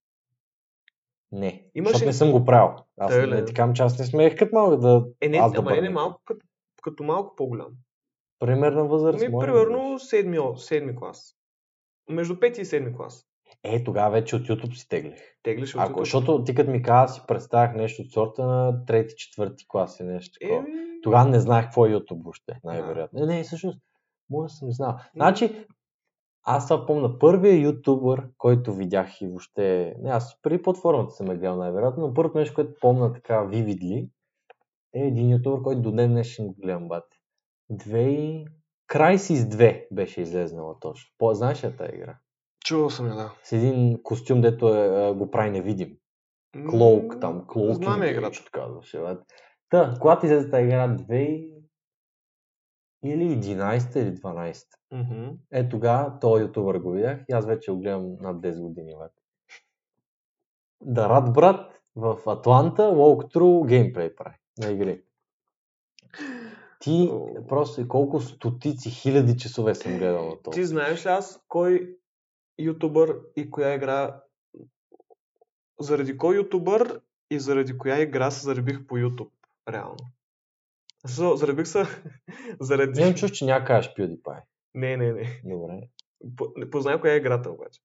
[1.32, 2.76] Не, Имаше- защото не съм го правил.
[2.98, 5.06] Аз Тъй не ти казвам, че аз не смеех като малък да...
[5.22, 6.46] Е, не, аз да ама не, малко, като,
[6.84, 7.72] като малко по-голям.
[8.40, 9.28] Примерна възраст.
[9.28, 11.36] Ми, примерно седми, о- седми клас.
[12.10, 13.28] Между 5 и 7 клас.
[13.64, 15.20] Е, тогава вече от YouTube си теглих.
[15.44, 16.00] Теглиш от Ако, YouTube?
[16.00, 20.08] защото ти като ми каза, си представях нещо от сорта на трети, четвърти клас или
[20.08, 20.60] нещо такова.
[20.60, 23.20] Еми, Тогава не знаех какво е YouTube въобще, най-вероятно.
[23.20, 23.80] Не, не, всъщност,
[24.30, 24.98] може да съм знал.
[25.16, 25.66] Значи,
[26.44, 29.96] аз това помня, първият ютубър, който видях и въобще...
[30.00, 34.10] Не, аз преди платформата съм е гледал най-вероятно, но първото нещо, което помня така вивидли,
[34.94, 37.18] е един ютубър, който до ден днешен го гледам, бате.
[37.70, 38.48] Две и...
[38.90, 41.12] Crysis 2 беше излезнала точно.
[41.18, 42.18] По, знаеш ли тази игра?
[42.66, 43.34] Чувал съм я, да.
[43.44, 45.98] С един костюм, дето е, го прави невидим.
[46.70, 47.76] Клоук там, клоук.
[47.76, 48.28] Знам я играта.
[48.28, 49.18] Нещо казваше, бе.
[49.70, 51.52] Та, когато излезе тази игра 2 и-
[53.04, 54.68] или 11 или 12.
[54.92, 55.30] Мгм.
[55.52, 58.96] Е, тогава този ютубър го видях и аз вече го гледам над 10 години.
[59.00, 59.06] Бе.
[60.82, 65.04] Да, рад брат в Атланта walkthrough геймплей прави на игри.
[66.80, 67.12] Ти
[67.48, 70.54] просто колко стотици хиляди часове съм гледал на това.
[70.54, 71.98] Ти знаеш ли аз кой
[72.58, 74.22] ютубър и коя игра
[75.80, 79.32] заради кой ютубър и заради коя игра се заребих по YouTube,
[79.70, 79.98] реално.
[81.08, 81.84] So, заребих се
[82.60, 83.02] заради...
[83.02, 84.42] Имам чуш, че няма кажеш PewDiePie.
[84.74, 85.42] Не, не, не.
[85.46, 85.90] Добре.
[86.38, 87.82] По- Не познай коя е играта обаче.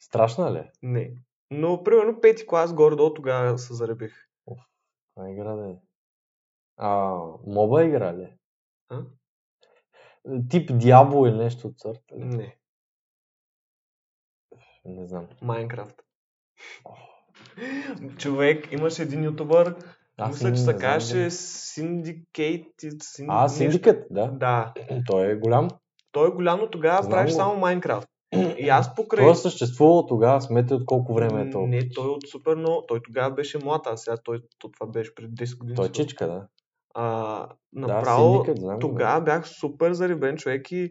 [0.00, 0.70] Страшна ли?
[0.82, 1.12] Не.
[1.50, 4.26] Но, примерно, пети клас, горе-долу тогава се заребих.
[5.14, 5.74] Това игра да е.
[6.76, 8.36] А, моба игра ли?
[8.88, 9.02] А?
[10.50, 12.14] Тип Diablo или нещо от сорта?
[12.16, 12.56] Не.
[14.86, 15.26] Не знам.
[15.42, 15.96] Майнкрафт.
[18.18, 19.76] Човек, имаше един ютубър,
[20.18, 23.02] Аз мисля, че се казваше дали- Syndicate.
[23.02, 23.26] Син...
[23.28, 23.48] А.
[23.48, 24.26] Синдикът, да.
[24.26, 24.72] Да.
[25.06, 25.68] Той е голям.
[26.12, 28.08] Той е голям, но тогава правиш само Майнкрафт.
[28.58, 29.24] И аз покрай...
[29.24, 31.66] Той е съществувал тогава, смете от колко време е то.
[31.66, 32.84] Не, той е от супер много.
[32.88, 35.76] Той тогава беше млад, а сега той, то, това беше преди 10 години.
[35.76, 36.46] Той е чичка, да.
[36.94, 40.90] А, направо, го, тогава бях супер заребен човек и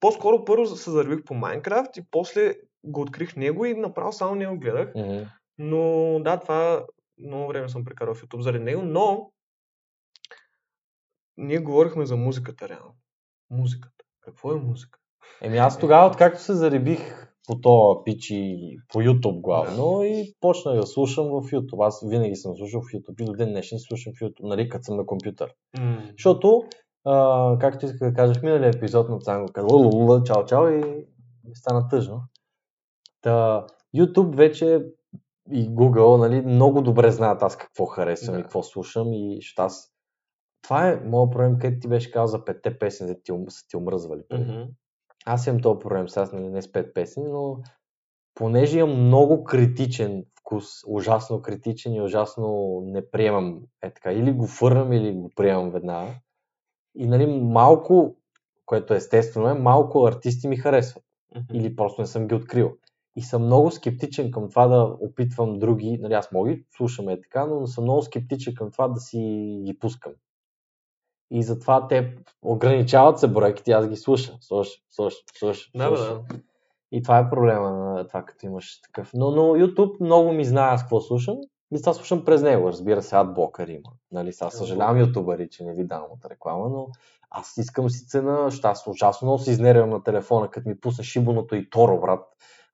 [0.00, 2.54] по-скоро първо се заребих по Майнкрафт и после
[2.88, 4.92] го открих него и направо само него гледах.
[4.96, 5.24] Мгм.
[5.58, 6.86] Но да, това
[7.18, 9.30] много време съм прекарал в YouTube заради него, но
[11.36, 12.94] ние говорихме за музиката реално.
[13.50, 14.04] Музиката.
[14.20, 14.98] Какво е музика?
[15.42, 20.76] Еми аз тогава, откакто се заребих по това пич и по YouTube главно и почнах
[20.76, 21.86] да слушам в YouTube.
[21.86, 24.84] Аз винаги съм слушал в YouTube и до ден днешен слушам в YouTube, нали, като
[24.84, 25.54] съм на компютър.
[25.78, 26.64] М, Защото,
[27.04, 31.06] а, както исках да кажа в миналия епизод на Цанго, каза чао, чао и
[31.44, 32.22] ми стана тъжно.
[33.28, 34.86] Та, YouTube вече
[35.52, 38.40] и Google, нали, много добре знаят аз какво харесвам Да.
[38.40, 39.92] и какво слушам и защото аз
[40.62, 43.76] това е моят проблем, където ти беше казал за петте песни, да ти, са ти
[43.76, 44.22] омръзвали.
[44.32, 44.62] мгм.
[45.26, 47.56] Аз имам този проблем, сега нали, не с пет песни, но
[48.34, 54.12] понеже имам много критичен вкус, ужасно критичен и ужасно не приемам е така.
[54.12, 56.14] Или го фърнам, или го приемам веднага.
[56.94, 58.16] И нали, малко,
[58.66, 61.04] което естествено е, малко артисти ми харесват.
[61.36, 61.56] Мгм.
[61.56, 62.76] Или просто не съм ги открил.
[63.18, 67.20] И съм много скептичен към това да опитвам други, нали аз мога ги слушам е
[67.20, 69.18] така, но съм много скептичен към това да си
[69.64, 70.12] ги пускам.
[71.30, 75.70] И затова те ограничават се бройките, аз ги слушам, слушам, слушам, слушам.
[75.74, 76.24] Да, слушам.
[76.30, 76.36] да.
[76.92, 79.10] И това е проблема на това, като имаш такъв.
[79.14, 81.36] Но, но YouTube много ми знае аз какво слушам.
[81.72, 83.90] И сега слушам през него, разбира се, адблокър има.
[84.12, 86.88] Нали, сега съжалявам ютубъри, че не ви давам от реклама, но
[87.30, 91.04] аз искам си цена, защото аз ужасно много се изнервям на телефона, като ми пусне
[91.04, 92.20] шибаното и Торо, брат.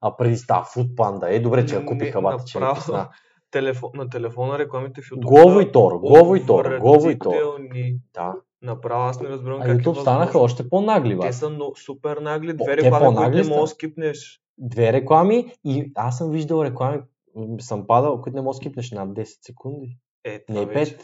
[0.01, 1.27] А преди става Food Panda.
[1.27, 2.75] Е, добре, че я купиха, Не, бата, че направо.
[2.75, 3.09] пусна.
[3.51, 5.19] Телефон, на телефона рекламите в YouTube.
[5.21, 7.97] Глово и Торо, Глово и Торо, Глово и отвратителни.
[8.13, 8.33] Да.
[8.61, 10.41] Направо аз не разбирам А как е YouTube станаха възможно.
[10.41, 13.67] още по-нагли, Те са но, супер нагли, две реклами, които не можеш да станаха.
[13.67, 14.41] скипнеш.
[14.57, 17.01] Две реклами и аз съм виждал реклами,
[17.59, 19.97] съм падал, които не можеш да скипнеш над 10 секунди.
[20.23, 21.01] Е, Не вече, 5.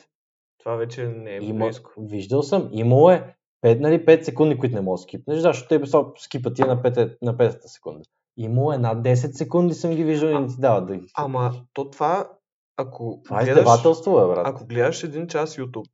[0.59, 1.91] това вече не е Има, близко.
[1.99, 5.85] виждал съм, имало е 5, нали, 5 секунди, които не можеш да скипнеш, защото те
[5.87, 8.01] са скипат ти на 5, на 5 секунда.
[8.37, 11.07] Имало е над 10 секунди съм ги виждал и не ти дават да ги.
[11.15, 12.29] Ама то това,
[12.77, 14.47] ако Това е гледаш, издевателство, бе, брат.
[14.47, 15.89] ако гледаш един час YouTube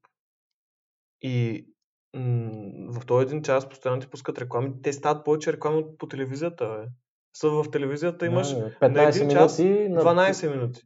[1.22, 1.68] и
[2.16, 2.52] м-
[2.92, 6.88] в този един час постоянно ти пускат реклами, те стават повече реклами по телевизията, бе.
[7.34, 9.90] Са в телевизията имаш Да, 15 един час минути.
[9.90, 10.82] на- 12 минути.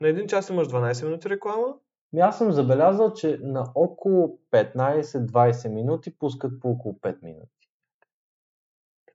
[0.00, 1.66] На един час имаш 12 минути реклама,
[2.20, 7.63] Аз съм забелязал, че на около 15-20 минути пускат по около 5 минути.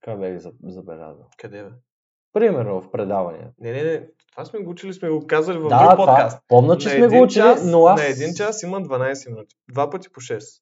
[0.02, 1.26] Така за- забелязал.
[1.38, 1.70] къде бе?
[2.34, 3.50] Примерно в предавания.
[3.60, 6.40] Не, не, не, това сме го учили, сме го казали в Да, друг това, подкаст.
[6.48, 8.02] помня, че На сме го учили, час- но аз...
[8.02, 9.56] На един час има 12 минути.
[9.70, 10.62] Два пъти по 6.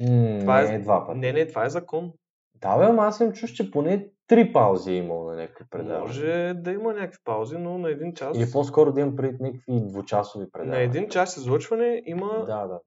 [0.00, 0.78] М, Това не, е...
[0.78, 1.18] два пъти.
[1.18, 2.12] Не, не, това е закон.
[2.54, 6.00] Да, бе, ама аз съм чуш, че поне три паузи е имал на някакви предавания.
[6.00, 8.38] Може да има някакви паузи, но на един час...
[8.38, 10.84] Или по-скоро да имам преди някакви двучасови На предавания.
[10.84, 12.80] един час излъчване има Да, да.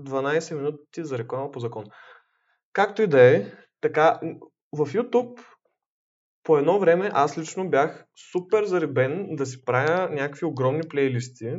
[0.00, 1.84] 12 минути за реклама по закон.
[2.72, 3.44] Както и да е,
[3.80, 4.20] така,
[4.74, 5.40] в YouTube
[6.44, 11.56] по едно време аз лично бях супер заребен да си правя някакви огромни плейлисти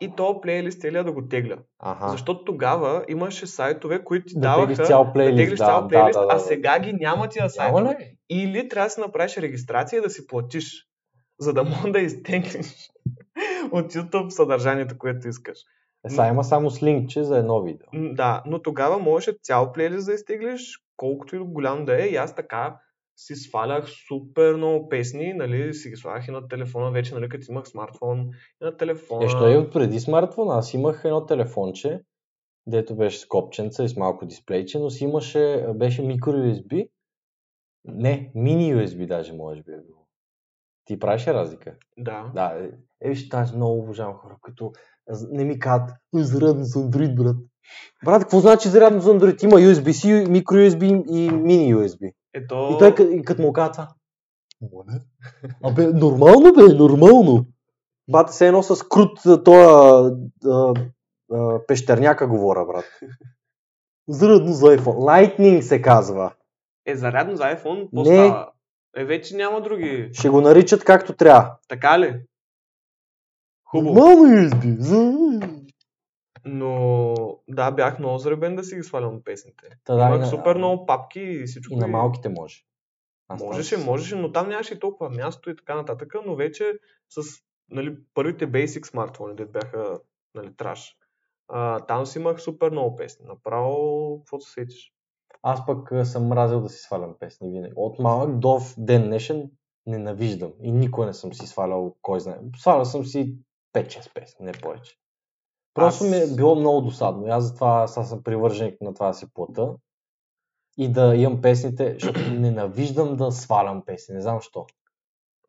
[0.00, 1.58] и то плейлист целия да го тегля.
[1.78, 2.08] Аха.
[2.08, 5.88] Защото тогава имаше сайтове, които ти Да даваха теглиш цял плейлист, да теглиш да, цял
[5.88, 6.40] плейлист, да, да, а да.
[6.40, 7.82] сега ги няма тия сайтове.
[7.82, 8.16] ли?
[8.30, 10.88] Или трябва да си направиш регистрация и да си платиш,
[11.38, 12.90] за да може да изтеглиш
[13.72, 15.58] от YouTube съдържанието, което искаш.
[16.06, 17.86] Е, сега има само с линкче за едно видео.
[17.92, 22.06] Да, но тогава можеше цял плейлист да изтеглиш, колкото и голям да е.
[22.06, 22.80] И аз така
[23.16, 27.46] си свалях супер много песни, нали, си ги слагах и на телефона вече, нали, като
[27.50, 28.30] имах смартфон,
[28.62, 29.24] и на телефона.
[29.24, 30.54] Е, що от преди смартфона.
[30.54, 32.00] Аз имах едно телефонче,
[32.66, 36.88] дето беше с копченца и с малко дисплейче, но си имаше, беше микро USB.
[37.84, 40.06] Не, мини USB даже може би е било.
[40.84, 41.76] Ти правиш ли разлика?
[41.98, 42.30] Да.
[42.34, 42.70] Да, е,
[43.06, 44.72] е виж, тази много обожавам хора, които
[45.30, 47.36] не ми казват, «Ой, зарядно за Android, брат.
[48.04, 49.44] Брат, какво значи зарядно за Android?
[49.44, 52.12] Има USB-C, микро USB и мини USB.
[52.34, 52.70] Ето...
[52.74, 53.88] И той кът- и като му казва това,
[54.72, 55.00] Моля?
[55.64, 57.46] Абе, нормално бе, нормално.
[58.10, 60.10] Бате се едно с крут тоя
[61.68, 62.84] пещерняка говоря, брат.
[64.08, 64.96] Зарядно за iPhone.
[65.38, 66.32] Lightning се казва.
[66.86, 68.46] Е, зарядно за iPhone, Не.
[68.96, 70.10] Е, вече няма други.
[70.12, 71.56] Ще го наричат както трябва.
[71.68, 72.20] Така ли?
[73.74, 73.96] Хубаво.
[73.96, 74.78] USB.
[74.78, 75.12] За...
[76.44, 77.14] Но
[77.48, 79.68] да, бях много заребен да си ги свалям песните.
[79.84, 81.74] Та, да, Имах на- супер много папки и всичко.
[81.74, 82.62] И на малките може.
[83.28, 86.36] Аз там Можеше, си- можеше, но там нямаше и толкова място и така нататък, но
[86.36, 86.72] вече
[87.08, 87.20] с
[87.70, 89.98] нали, първите basic смартфони, де бяха
[90.34, 90.96] нали, траш.
[91.48, 93.26] А, там си имах супер много песни.
[93.26, 94.92] Направо, какво се сетиш?
[95.42, 97.72] Аз пък съм мразил да си свалям песни винаги.
[97.76, 99.50] От малък до ден днешен
[99.86, 100.52] ненавиждам.
[100.62, 102.36] И никога не съм си свалял, кой знае.
[102.56, 103.36] Свалял съм си
[103.74, 104.94] 5-6 песни, не повече.
[105.74, 107.26] Просто Аз- ми е било много досадно.
[107.26, 109.74] И аз затова сега съм привърженик на това да си плата.
[110.78, 114.14] И да имам песните, защото ненавиждам да свалям песни.
[114.14, 114.66] Не знам защо.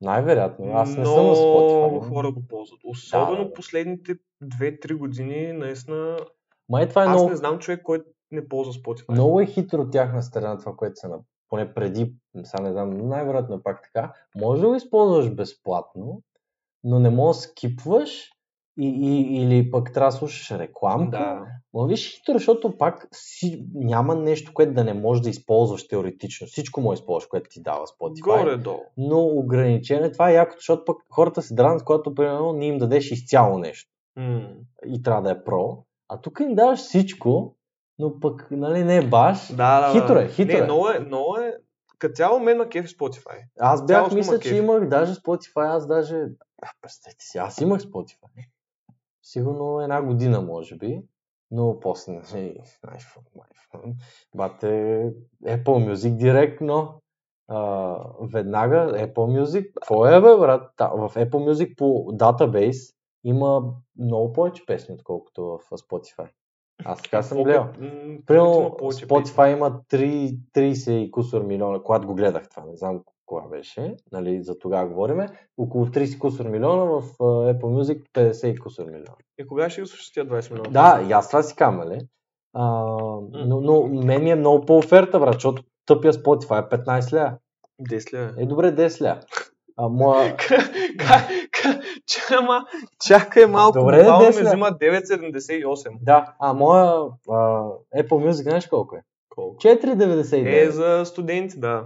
[0.00, 0.72] Най-вероятно.
[0.74, 2.08] Аз не съм много на Spotify.
[2.08, 2.80] хора го ползват.
[2.84, 6.16] Особено Да, последните 2-3 години, наистина.
[6.68, 9.12] Май това е Аз много, не знам човек, който не ползва Spotify.
[9.12, 11.18] много е хитро от тяхна страна това, което са на
[11.48, 14.12] поне преди, сега не знам, но най-вероятно пак така.
[14.36, 16.22] Може да го използваш безплатно,
[16.84, 18.30] но не можеш да скипваш
[18.78, 21.18] и, и, или пък трябва да слушаш рекламка.
[21.18, 21.46] Да.
[21.74, 26.46] Ма виж хитро, защото пак си, няма нещо, което да не можеш да използваш теоретично.
[26.46, 28.20] Всичко му използваш, което ти дава Spotify.
[28.20, 28.80] Горе-долу.
[28.96, 30.12] Но ограничено е.
[30.12, 33.90] Това е якото, защото пък хората се дразнят, когато примерно не им дадеш изцяло нещо
[34.16, 34.48] М.
[34.86, 35.84] и трябва да е про.
[36.08, 37.56] А тук им даваш всичко,
[37.98, 39.52] но пък нали, не е баш.
[39.52, 40.62] Да, да, Хитро е, хитро не, е.
[40.62, 41.54] Много е, много е.
[41.98, 43.44] Като цяло мен на кеф Spotify.
[43.60, 46.24] Аз бях, цялостно мисля, че имах даже Spotify, аз даже...
[46.82, 48.48] Представете си, аз имах Spotify.
[49.32, 51.02] Сигурно една година, може би.
[51.50, 53.94] Но после, нали, iPhone, iPhone.
[54.34, 54.66] Бате,
[55.44, 57.02] Apple Music директно.
[57.48, 57.96] А,
[58.32, 59.72] веднага Apple Music.
[59.74, 60.70] Какво е, бе, брат?
[60.76, 62.76] Та, в Apple Music по датабейс
[63.24, 66.30] има много повече песни, отколкото в Spotify.
[66.84, 67.68] Аз така съм гледал.
[68.26, 73.48] Примерно Spotify има 3, 30 и кусор милиона, когато го гледах това, не знам кога
[73.48, 78.84] беше, нали, за тогава говориме, около 30 кусор милиона, в Apple Music 50 и кусор
[78.84, 79.14] милиона.
[79.38, 80.70] И кога ще тия 20 милиона?
[80.70, 82.00] Да, и аз това си казвам, нали?
[82.54, 82.64] А,
[83.32, 87.38] но, но мен ми е много по-оферта, брат, защото тъпия Spotify е 15 ля.
[87.90, 88.42] 10 ли?
[88.42, 89.20] Е, добре, 10 ля.
[89.76, 90.36] А, моя...
[92.06, 92.66] Чама,
[93.06, 95.98] чакай малко, Добре, буквално ми взима 9,78.
[96.00, 96.84] Да, а моя
[97.28, 97.34] а,
[97.96, 99.02] Apple Music, знаеш колко е?
[99.28, 99.56] Колко?
[99.56, 100.66] 4,99.
[100.66, 101.84] Е, за студенти, да.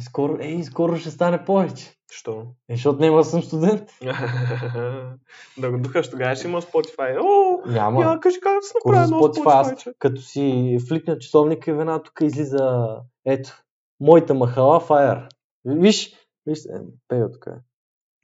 [0.00, 1.94] Скоро, ей, скоро ще стане повече.
[2.10, 2.46] Що?
[2.68, 3.90] Е, защото няма съм студент.
[5.58, 7.20] да го духаш, тогава ще има Spotify.
[7.22, 8.02] О, Няма.
[8.02, 12.20] я кажи как да се едно Spotify, аз, като си фликна часовника и веднага тук
[12.20, 13.62] излиза, ето,
[14.00, 15.28] моята махала Fire.
[15.64, 17.60] Виж, виж, е, бега тук е.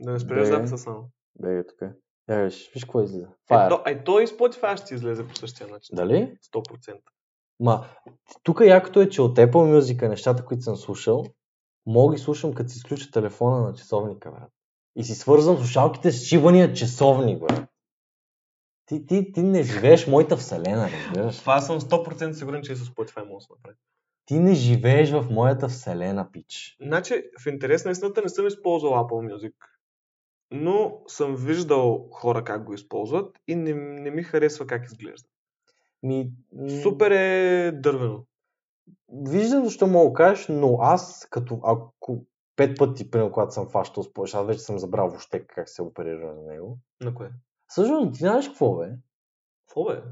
[0.00, 1.10] Да не спреш записа само.
[1.40, 1.92] Бега тук е.
[2.32, 3.28] Я виж, виж какво излиза.
[3.50, 3.68] Е, Fire.
[3.68, 5.96] то, е, то и Spotify ще излезе по същия начин.
[5.96, 6.36] Дали?
[6.54, 6.96] 100%.
[7.60, 7.84] Ма,
[8.42, 11.24] тук якото е, че от Apple Music нещата, които съм слушал,
[11.90, 14.52] мога ги слушам като си изключа телефона на часовника, брат.
[14.96, 17.68] И си свързвам слушалките с шибания часовник, брат.
[18.86, 21.38] Ти, ти, ти не живееш моята вселена, разбираш?
[21.38, 23.76] Това съм 100% сигурен, че и с Spotify може да направи.
[24.26, 26.76] Ти не живееш в моята вселена, пич.
[26.80, 29.54] Значи, в интерес на истината не съм използвал Apple Music,
[30.50, 35.28] но съм виждал хора как го използват и не, не ми харесва как изглежда.
[36.02, 36.32] Ми,
[36.82, 38.24] Супер е дървено.
[39.12, 42.24] Виждам защо мога да кажеш, но аз като ако
[42.56, 46.34] пет пъти, примерно, когато съм фащал според, аз вече съм забрал въобще как се оперира
[46.34, 46.78] на него.
[47.00, 47.30] На кое?
[47.66, 48.96] Всъщност, ти знаеш какво бе?
[49.66, 50.02] Какво бе?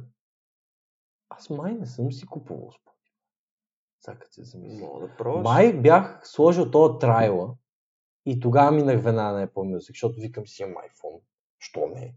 [1.28, 2.98] Аз май не съм си купувал според.
[4.00, 4.86] Сега се замисля.
[4.86, 5.44] Мога да пробваш.
[5.44, 7.54] Май бях сложил този трайла
[8.26, 11.20] и тогава минах веднага на Apple Music, защото викам си имам iPhone.
[11.58, 12.14] Що не?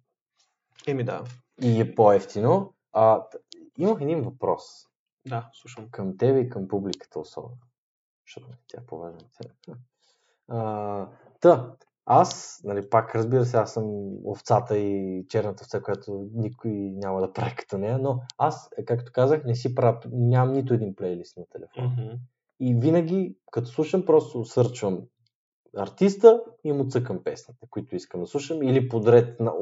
[0.88, 1.24] Еми да.
[1.62, 2.74] И е по-ефтино.
[2.91, 3.26] А,
[3.78, 4.90] имах един въпрос
[5.28, 5.88] Да, слушам.
[5.92, 7.58] към тебе и към публиката особено.
[8.28, 9.20] Защото тя е по-важна.
[10.48, 11.08] А,
[11.40, 13.86] та, аз, нали, пак разбира се, аз съм
[14.26, 19.12] овцата и черната овца, която никой няма да прави като нея, но аз, е, както
[19.12, 21.88] казах, не си правя, нямам нито един плейлист на телефона.
[21.88, 22.16] Мгм.
[22.60, 25.02] И винаги, като слушам, просто сърчвам
[25.78, 29.54] артиста и му цъкам песните, които искам да слушам, или подред на...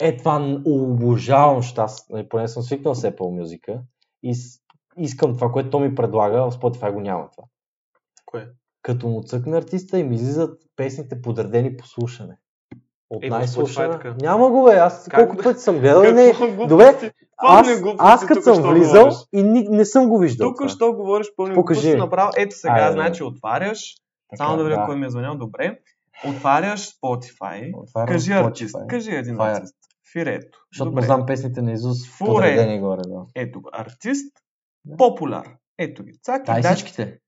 [0.00, 3.80] Е, това обожавам, защото аз нали, поне съм свикнал с Apple Music
[4.22, 4.34] и
[4.96, 7.44] искам това, което то ми предлага, в Spotify го няма това.
[8.26, 8.48] Кое?
[8.82, 12.36] Като му цъкна артиста и ми излизат песните подредени по слушане.
[13.10, 13.92] От Е, най-слушана.
[13.92, 14.14] Така.
[14.20, 16.32] Няма го, бе, аз Как колко да- пъти съм гледал и не...
[16.66, 19.18] Добре, аз, глупости аз като съм влизал говориш.
[19.32, 20.48] и ни, не съм го виждал.
[20.50, 21.94] Тук що говориш пълни глупости ми.
[21.94, 22.32] направо.
[22.36, 23.94] Ето сега, Айде, значи отваряш.
[24.30, 25.34] Така, Само да видя кой ми е звънял.
[25.34, 25.78] Добре.
[26.28, 27.72] Отваряш Spotify.
[27.74, 28.46] Отварям Кажи Spotify.
[28.46, 28.76] артист.
[28.88, 29.44] Кажи един е.
[29.44, 29.74] артист.
[30.12, 30.58] Фирето.
[30.72, 33.00] Защото му знам песните на Изус подредени горе.
[33.06, 33.20] Да.
[33.34, 33.60] Ето.
[33.72, 34.36] Артист.
[34.84, 34.96] Да.
[34.96, 35.56] Популяр.
[35.78, 36.12] Ето ги.
[36.22, 36.44] Цак.
[36.46, 37.18] Дай и дай- всичките.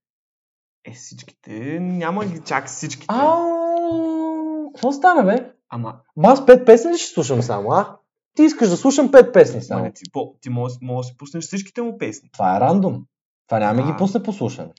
[0.84, 1.50] Е, всичките.
[1.80, 3.06] Няма ги чак всичките.
[3.08, 5.52] Ау, какво стана, бе?
[5.68, 7.96] Ама, Ма аз пет песни ли ще слушам само, а?
[8.36, 9.84] Ти искаш да слушам пет песни ма само.
[9.84, 12.28] не, ти, по, ти можеш, можеш да си пуснеш всичките му песни.
[12.32, 13.06] Това е рандом.
[13.46, 13.96] Това няма ми ги А.
[13.96, 14.72] пусне по слушане.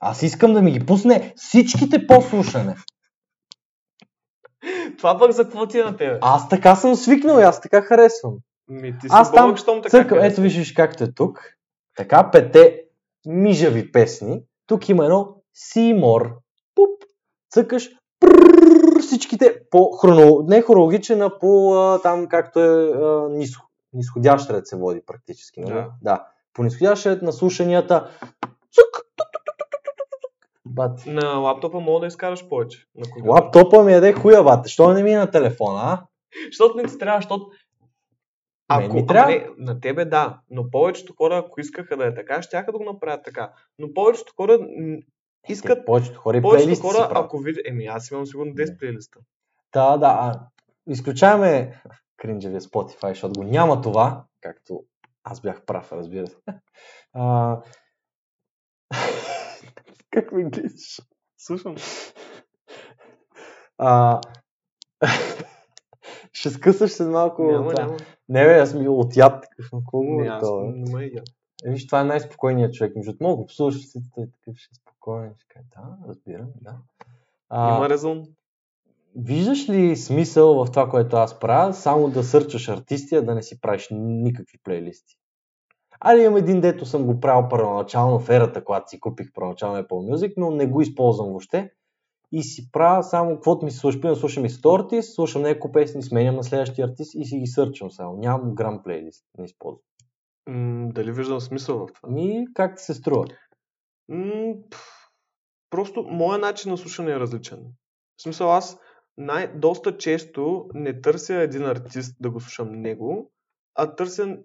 [0.00, 2.76] Аз искам да ми ги пусне всичките по слушане.
[4.98, 6.18] Това пък за какво ти е на тебе?
[6.22, 8.34] Аз така съм свикнал и аз така харесвам.
[8.68, 10.32] Ми, ти си Аз там Бог, щом така харесваш.
[10.32, 11.54] ето виждаш както е тук.
[11.96, 12.82] Така, пете
[13.26, 14.42] мижави песни.
[14.66, 16.38] Тук има едно Симор.
[16.74, 16.90] Пуп.
[17.50, 17.90] Цъкаш.
[18.20, 20.44] прррр, Всичките по хроно...
[20.48, 23.56] не хронологичен, а по а, там както е а, нис...
[23.92, 25.60] нисходящ ред се води практически.
[25.60, 25.90] Да.
[26.02, 26.26] да.
[26.54, 28.10] По нисходящ ред на слушанията.
[28.72, 29.02] Цък.
[30.66, 31.06] Бат.
[31.06, 32.86] На лаптопа мога да изкараш повече.
[32.94, 33.30] На.
[33.32, 34.68] Лаптопа ми яде хуя, бате.
[34.68, 36.06] Що не ми е на телефона, а?
[36.46, 37.50] Защото не ти трябва, защото...
[38.70, 39.30] Мен Ако, ми трябва.
[39.30, 42.84] не, на тебе да, но повечето хора, ако искаха да е така, ще да го
[42.84, 43.52] направят така.
[43.78, 44.96] Но повечето хора м,
[45.48, 45.78] искат...
[45.78, 47.66] Те, повечето хора и Повечето хора, ако видят...
[47.66, 49.18] Еми, аз имам сигурно 10 плейлиста.
[49.72, 50.06] Да, да.
[50.06, 50.40] А,
[50.86, 51.82] изключаваме
[52.16, 54.84] кринджевия Spotify, защото го няма това, както
[55.24, 56.36] аз бях прав, разбира се.
[57.14, 57.58] А...
[60.10, 61.00] как ми гледаш?
[61.38, 61.74] Слушам.
[63.78, 64.20] А...
[66.42, 67.42] Ще скъсаш след малко.
[67.42, 67.82] Няма, това.
[67.82, 67.96] няма.
[68.28, 69.70] Не, бе, аз ми от яд такъв.
[69.70, 71.04] Какво Не, говори аз не ме.
[71.64, 72.96] Е, Виж, това е най-спокойният човек.
[72.96, 75.34] Между другото, мога го послушаш, си, той е такъв ще е спокоен.
[75.38, 76.76] Ще каже, да, разбирам, да.
[77.48, 78.26] А, Има резон.
[79.16, 83.42] Виждаш ли смисъл в това, което аз правя, само да сърчаш артисти, а да не
[83.42, 85.18] си правиш никакви плейлисти?
[86.00, 90.14] Али имам един, дето съм го правил първоначално в ерата, когато си купих първоначално Apple
[90.14, 91.72] Music, но не го използвам въобще.
[92.32, 95.72] И си правя само, каквото ми се слуша, примерно слушам и 100 артист, слушам няколко
[95.72, 98.16] песни, сменям на следващия артист и си ги сърчам само.
[98.16, 99.82] Нямам грам плейлист, не използвам.
[100.48, 102.08] М, дали виждам смисъл в това?
[102.08, 103.24] Ми, как ти се струва?
[104.08, 104.54] М,
[105.72, 107.58] Просто моят начин на слушане е различен.
[108.16, 108.78] В смисъл аз
[109.16, 113.30] най- доста често не търся един артист да го слушам него,
[113.74, 114.38] а търся...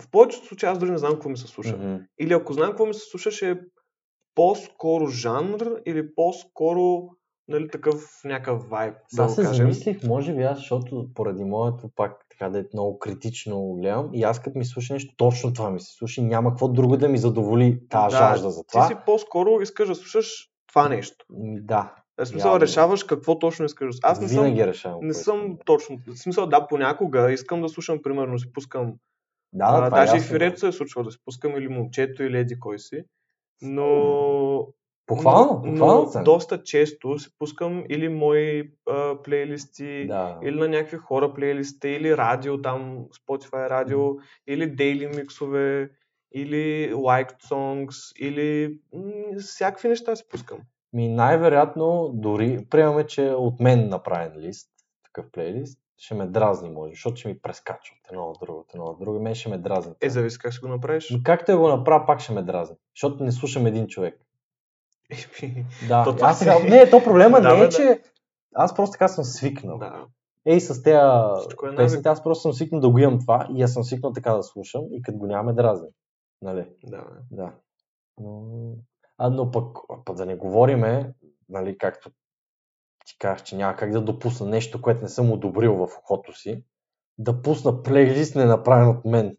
[0.00, 1.76] В повечето случаи аз дори не знам какво ми се слуша.
[1.76, 1.96] Мгм.
[2.20, 3.60] Или ако знам какво ми се слуша, ще
[4.34, 7.08] по-скоро жанр или по-скоро
[7.48, 9.54] нали, такъв някакъв вайб, да се кажем.
[9.54, 14.22] замислих, може би аз, защото поради моето пак така да е много критично гледам и
[14.22, 17.08] аз като ми слуша нещо, точно това ми се слуша и няма какво друго да
[17.08, 18.88] ми задоволи тази жажда за това.
[18.88, 21.24] Ти си по-скоро искаш да слушаш това нещо.
[21.30, 21.94] Ми, Да.
[22.18, 22.60] В смисъл, Явно.
[22.60, 24.08] решаваш какво точно искаш да.
[24.08, 24.98] Аз не съм, Винаги решавам.
[25.06, 25.98] не съм да- точно.
[26.06, 28.94] В смисъл, да, понякога искам да слушам, примерно, си пускам.
[29.52, 31.56] Да, а, да, това е даже и ясно, в се е случвало да си пускам
[31.56, 33.02] или момчето, или еди кой си.
[33.62, 34.66] Но
[35.06, 40.38] Похвално, но, но доста често си пускам или мои а, плейлисти, Да.
[40.42, 44.10] или на някакви хора плейлисти, или радио, там Spotify радио,
[44.46, 45.90] или дейли миксове,
[46.34, 50.58] или liked songs, или м- всякакви неща си пускам.
[50.92, 54.70] Ми най-вероятно, дори, приемаме, че от мен направен лист,
[55.04, 58.74] такъв плейлист, ще ме дразни, може, защото ще ми прескача от едно от друго, от
[58.74, 59.94] едно от друго, и мен ще ме дразни.
[60.00, 61.10] Е, зависи как ще го направиш.
[61.10, 64.20] Но както я го направя, пак ще ме дразни, защото не слушам един човек.
[65.88, 67.68] Да, То аз сега, не, то проблема Да, не е, да.
[67.68, 68.00] че
[68.54, 69.78] аз просто така съм свикнал.
[69.78, 70.06] да.
[70.46, 70.98] Ей, с тези
[71.40, 74.12] Всичко е песните, аз просто съм свикнал да го имам това и аз съм свикнал
[74.12, 75.88] така да слушам и като го нямаме дразни.
[76.42, 76.66] Нали?
[76.84, 77.04] Да.
[77.30, 77.52] Да.
[78.18, 78.42] Но,
[79.18, 81.14] а, но пък, пък да не говориме,
[81.48, 82.10] нали, както
[83.10, 86.64] ти казах, че няма как да допусна нещо, което не съм одобрил в ухото си,
[87.18, 89.36] да пусна плейлист не направен от мен.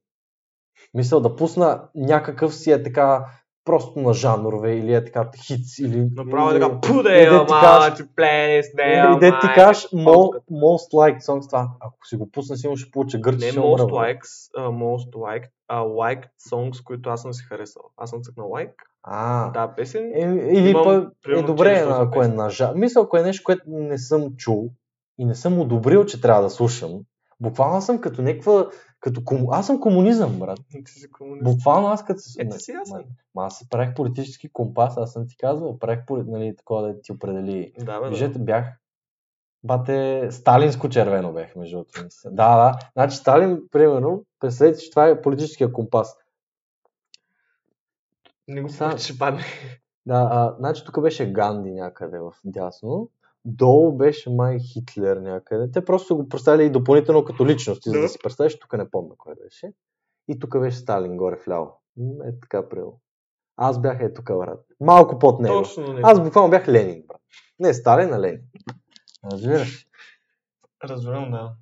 [0.93, 3.25] Мисля да пусна някакъв си е така
[3.65, 6.07] просто на жанрове или е така хитс или...
[6.15, 10.91] Направо е така, пуде, Е, ама, ти плейлист, не, Или де ти кажеш е, most,
[10.93, 11.69] liked songs, това.
[11.79, 15.79] Ако си го пусна, сигурно ще получа гърчи, Не most likes, а, most liked, а
[15.81, 17.83] liked songs, които аз съм си харесал.
[17.97, 18.73] Аз съм цъкнал like.
[19.03, 20.11] А, Да, песен.
[20.15, 22.35] Е, или пък е добре, 400 ако е песни.
[22.35, 22.71] нажа.
[22.75, 24.69] Мисля, ако е нещо, което не съм чул
[25.19, 26.99] и не съм одобрил, че трябва да слушам,
[27.41, 28.69] буквално съм като някаква...
[28.99, 29.51] Като кому...
[29.51, 30.59] Аз съм комунизъм, брат.
[30.85, 31.43] Ти си комунист.
[31.43, 32.21] Буквално аз като...
[32.39, 32.73] Е, ти си.
[32.73, 33.03] Ма,
[33.35, 37.11] ма аз си правих политически компас, аз съм ти казвал, правих нали, такова да ти
[37.11, 37.73] определи.
[37.79, 38.09] Да, бе, да.
[38.09, 38.65] Виждате, бях
[39.63, 42.07] Бате, сталинско червено бех, между другото.
[42.25, 42.79] Да, да.
[42.93, 46.17] Значи Сталин, примерно, представете, че това е политическия компас.
[48.47, 49.43] Не го Са- ще падне.
[50.05, 53.09] Да, а, значи тук беше Ганди някъде в дясно.
[53.45, 55.71] Долу беше май Хитлер някъде.
[55.71, 58.09] Те просто го представили и допълнително като личности, за Да.
[58.09, 59.73] си представиш, тук не помня кой беше.
[60.27, 61.81] И тук беше Сталин горе вляво.
[61.97, 62.99] М, Е така прил.
[63.57, 64.65] Аз бях е тук, брат.
[64.79, 65.61] Малко под него.
[65.61, 66.01] Точно не.
[66.03, 67.21] Аз буквално бях Ленин, брат.
[67.59, 68.41] Не Сталин, а Ленин.
[69.31, 69.87] Разбираш?
[70.83, 71.53] Разбирам, да.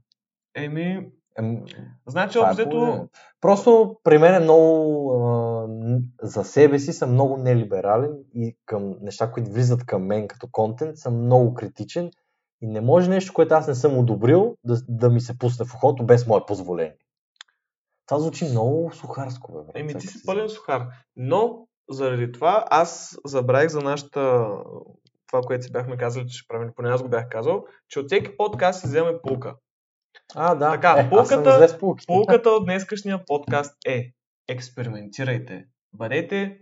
[0.55, 1.63] Еми, Ем,
[2.07, 3.07] значи, е обзето.
[3.41, 5.67] Просто при мен е много а,
[6.21, 10.97] за себе си съм много нелиберален и към неща, които влизат към мен като контент,
[10.97, 12.11] съм много критичен
[12.61, 15.73] и не може нещо, което аз не съм одобрил, да, да ми се пусне в
[15.73, 16.97] ухото без мое позволение.
[18.05, 19.79] Това звучи много сухарско, бе.
[19.79, 20.87] еми, ти си пълен сухар.
[21.15, 24.47] Но, заради това, аз забравих за нашата
[25.27, 28.05] това, което си бяхме казали, че ще правим, поне аз го бях казал, че от
[28.05, 29.55] всеки подкаст си вземе полка.
[30.35, 30.71] А, да.
[30.71, 31.09] Така, е,
[31.79, 32.05] пулки.
[32.07, 34.11] Полката от днескашния подкаст е
[34.47, 35.65] експериментирайте.
[35.93, 36.59] Бъдете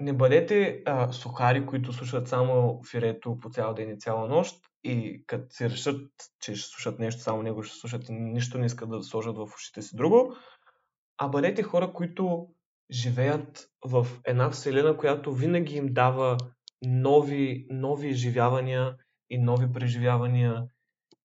[0.00, 5.24] не бъдете а, сухари, които слушат само фирето по цял ден и цяла нощ и
[5.26, 6.10] като си решат,
[6.40, 9.46] че ще слушат нещо, само него ще слушат и нищо не искат да сложат в
[9.54, 10.36] ушите си друго,
[11.18, 12.48] а бъдете хора, които
[12.90, 16.36] живеят в една вселена, която винаги им дава
[16.82, 18.94] нови, нови изживявания
[19.30, 20.64] и нови преживявания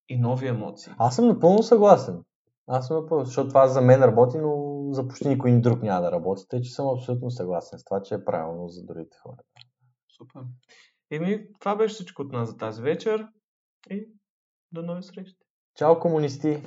[0.08, 0.92] и нови емоции.
[0.98, 2.22] Аз съм напълно съгласен.
[2.66, 6.12] Аз съм напълно, защото това за мен работи, но за почти никой друг няма да
[6.12, 9.42] работи, тъй че съм абсолютно съгласен с това, че е правилно за другите хора.
[10.16, 10.42] Супер.
[11.10, 13.26] Еми, това беше всичко от нас за тази вечер
[13.90, 14.08] и
[14.72, 15.38] до нови срещи.
[15.76, 16.62] Чао, комунисти!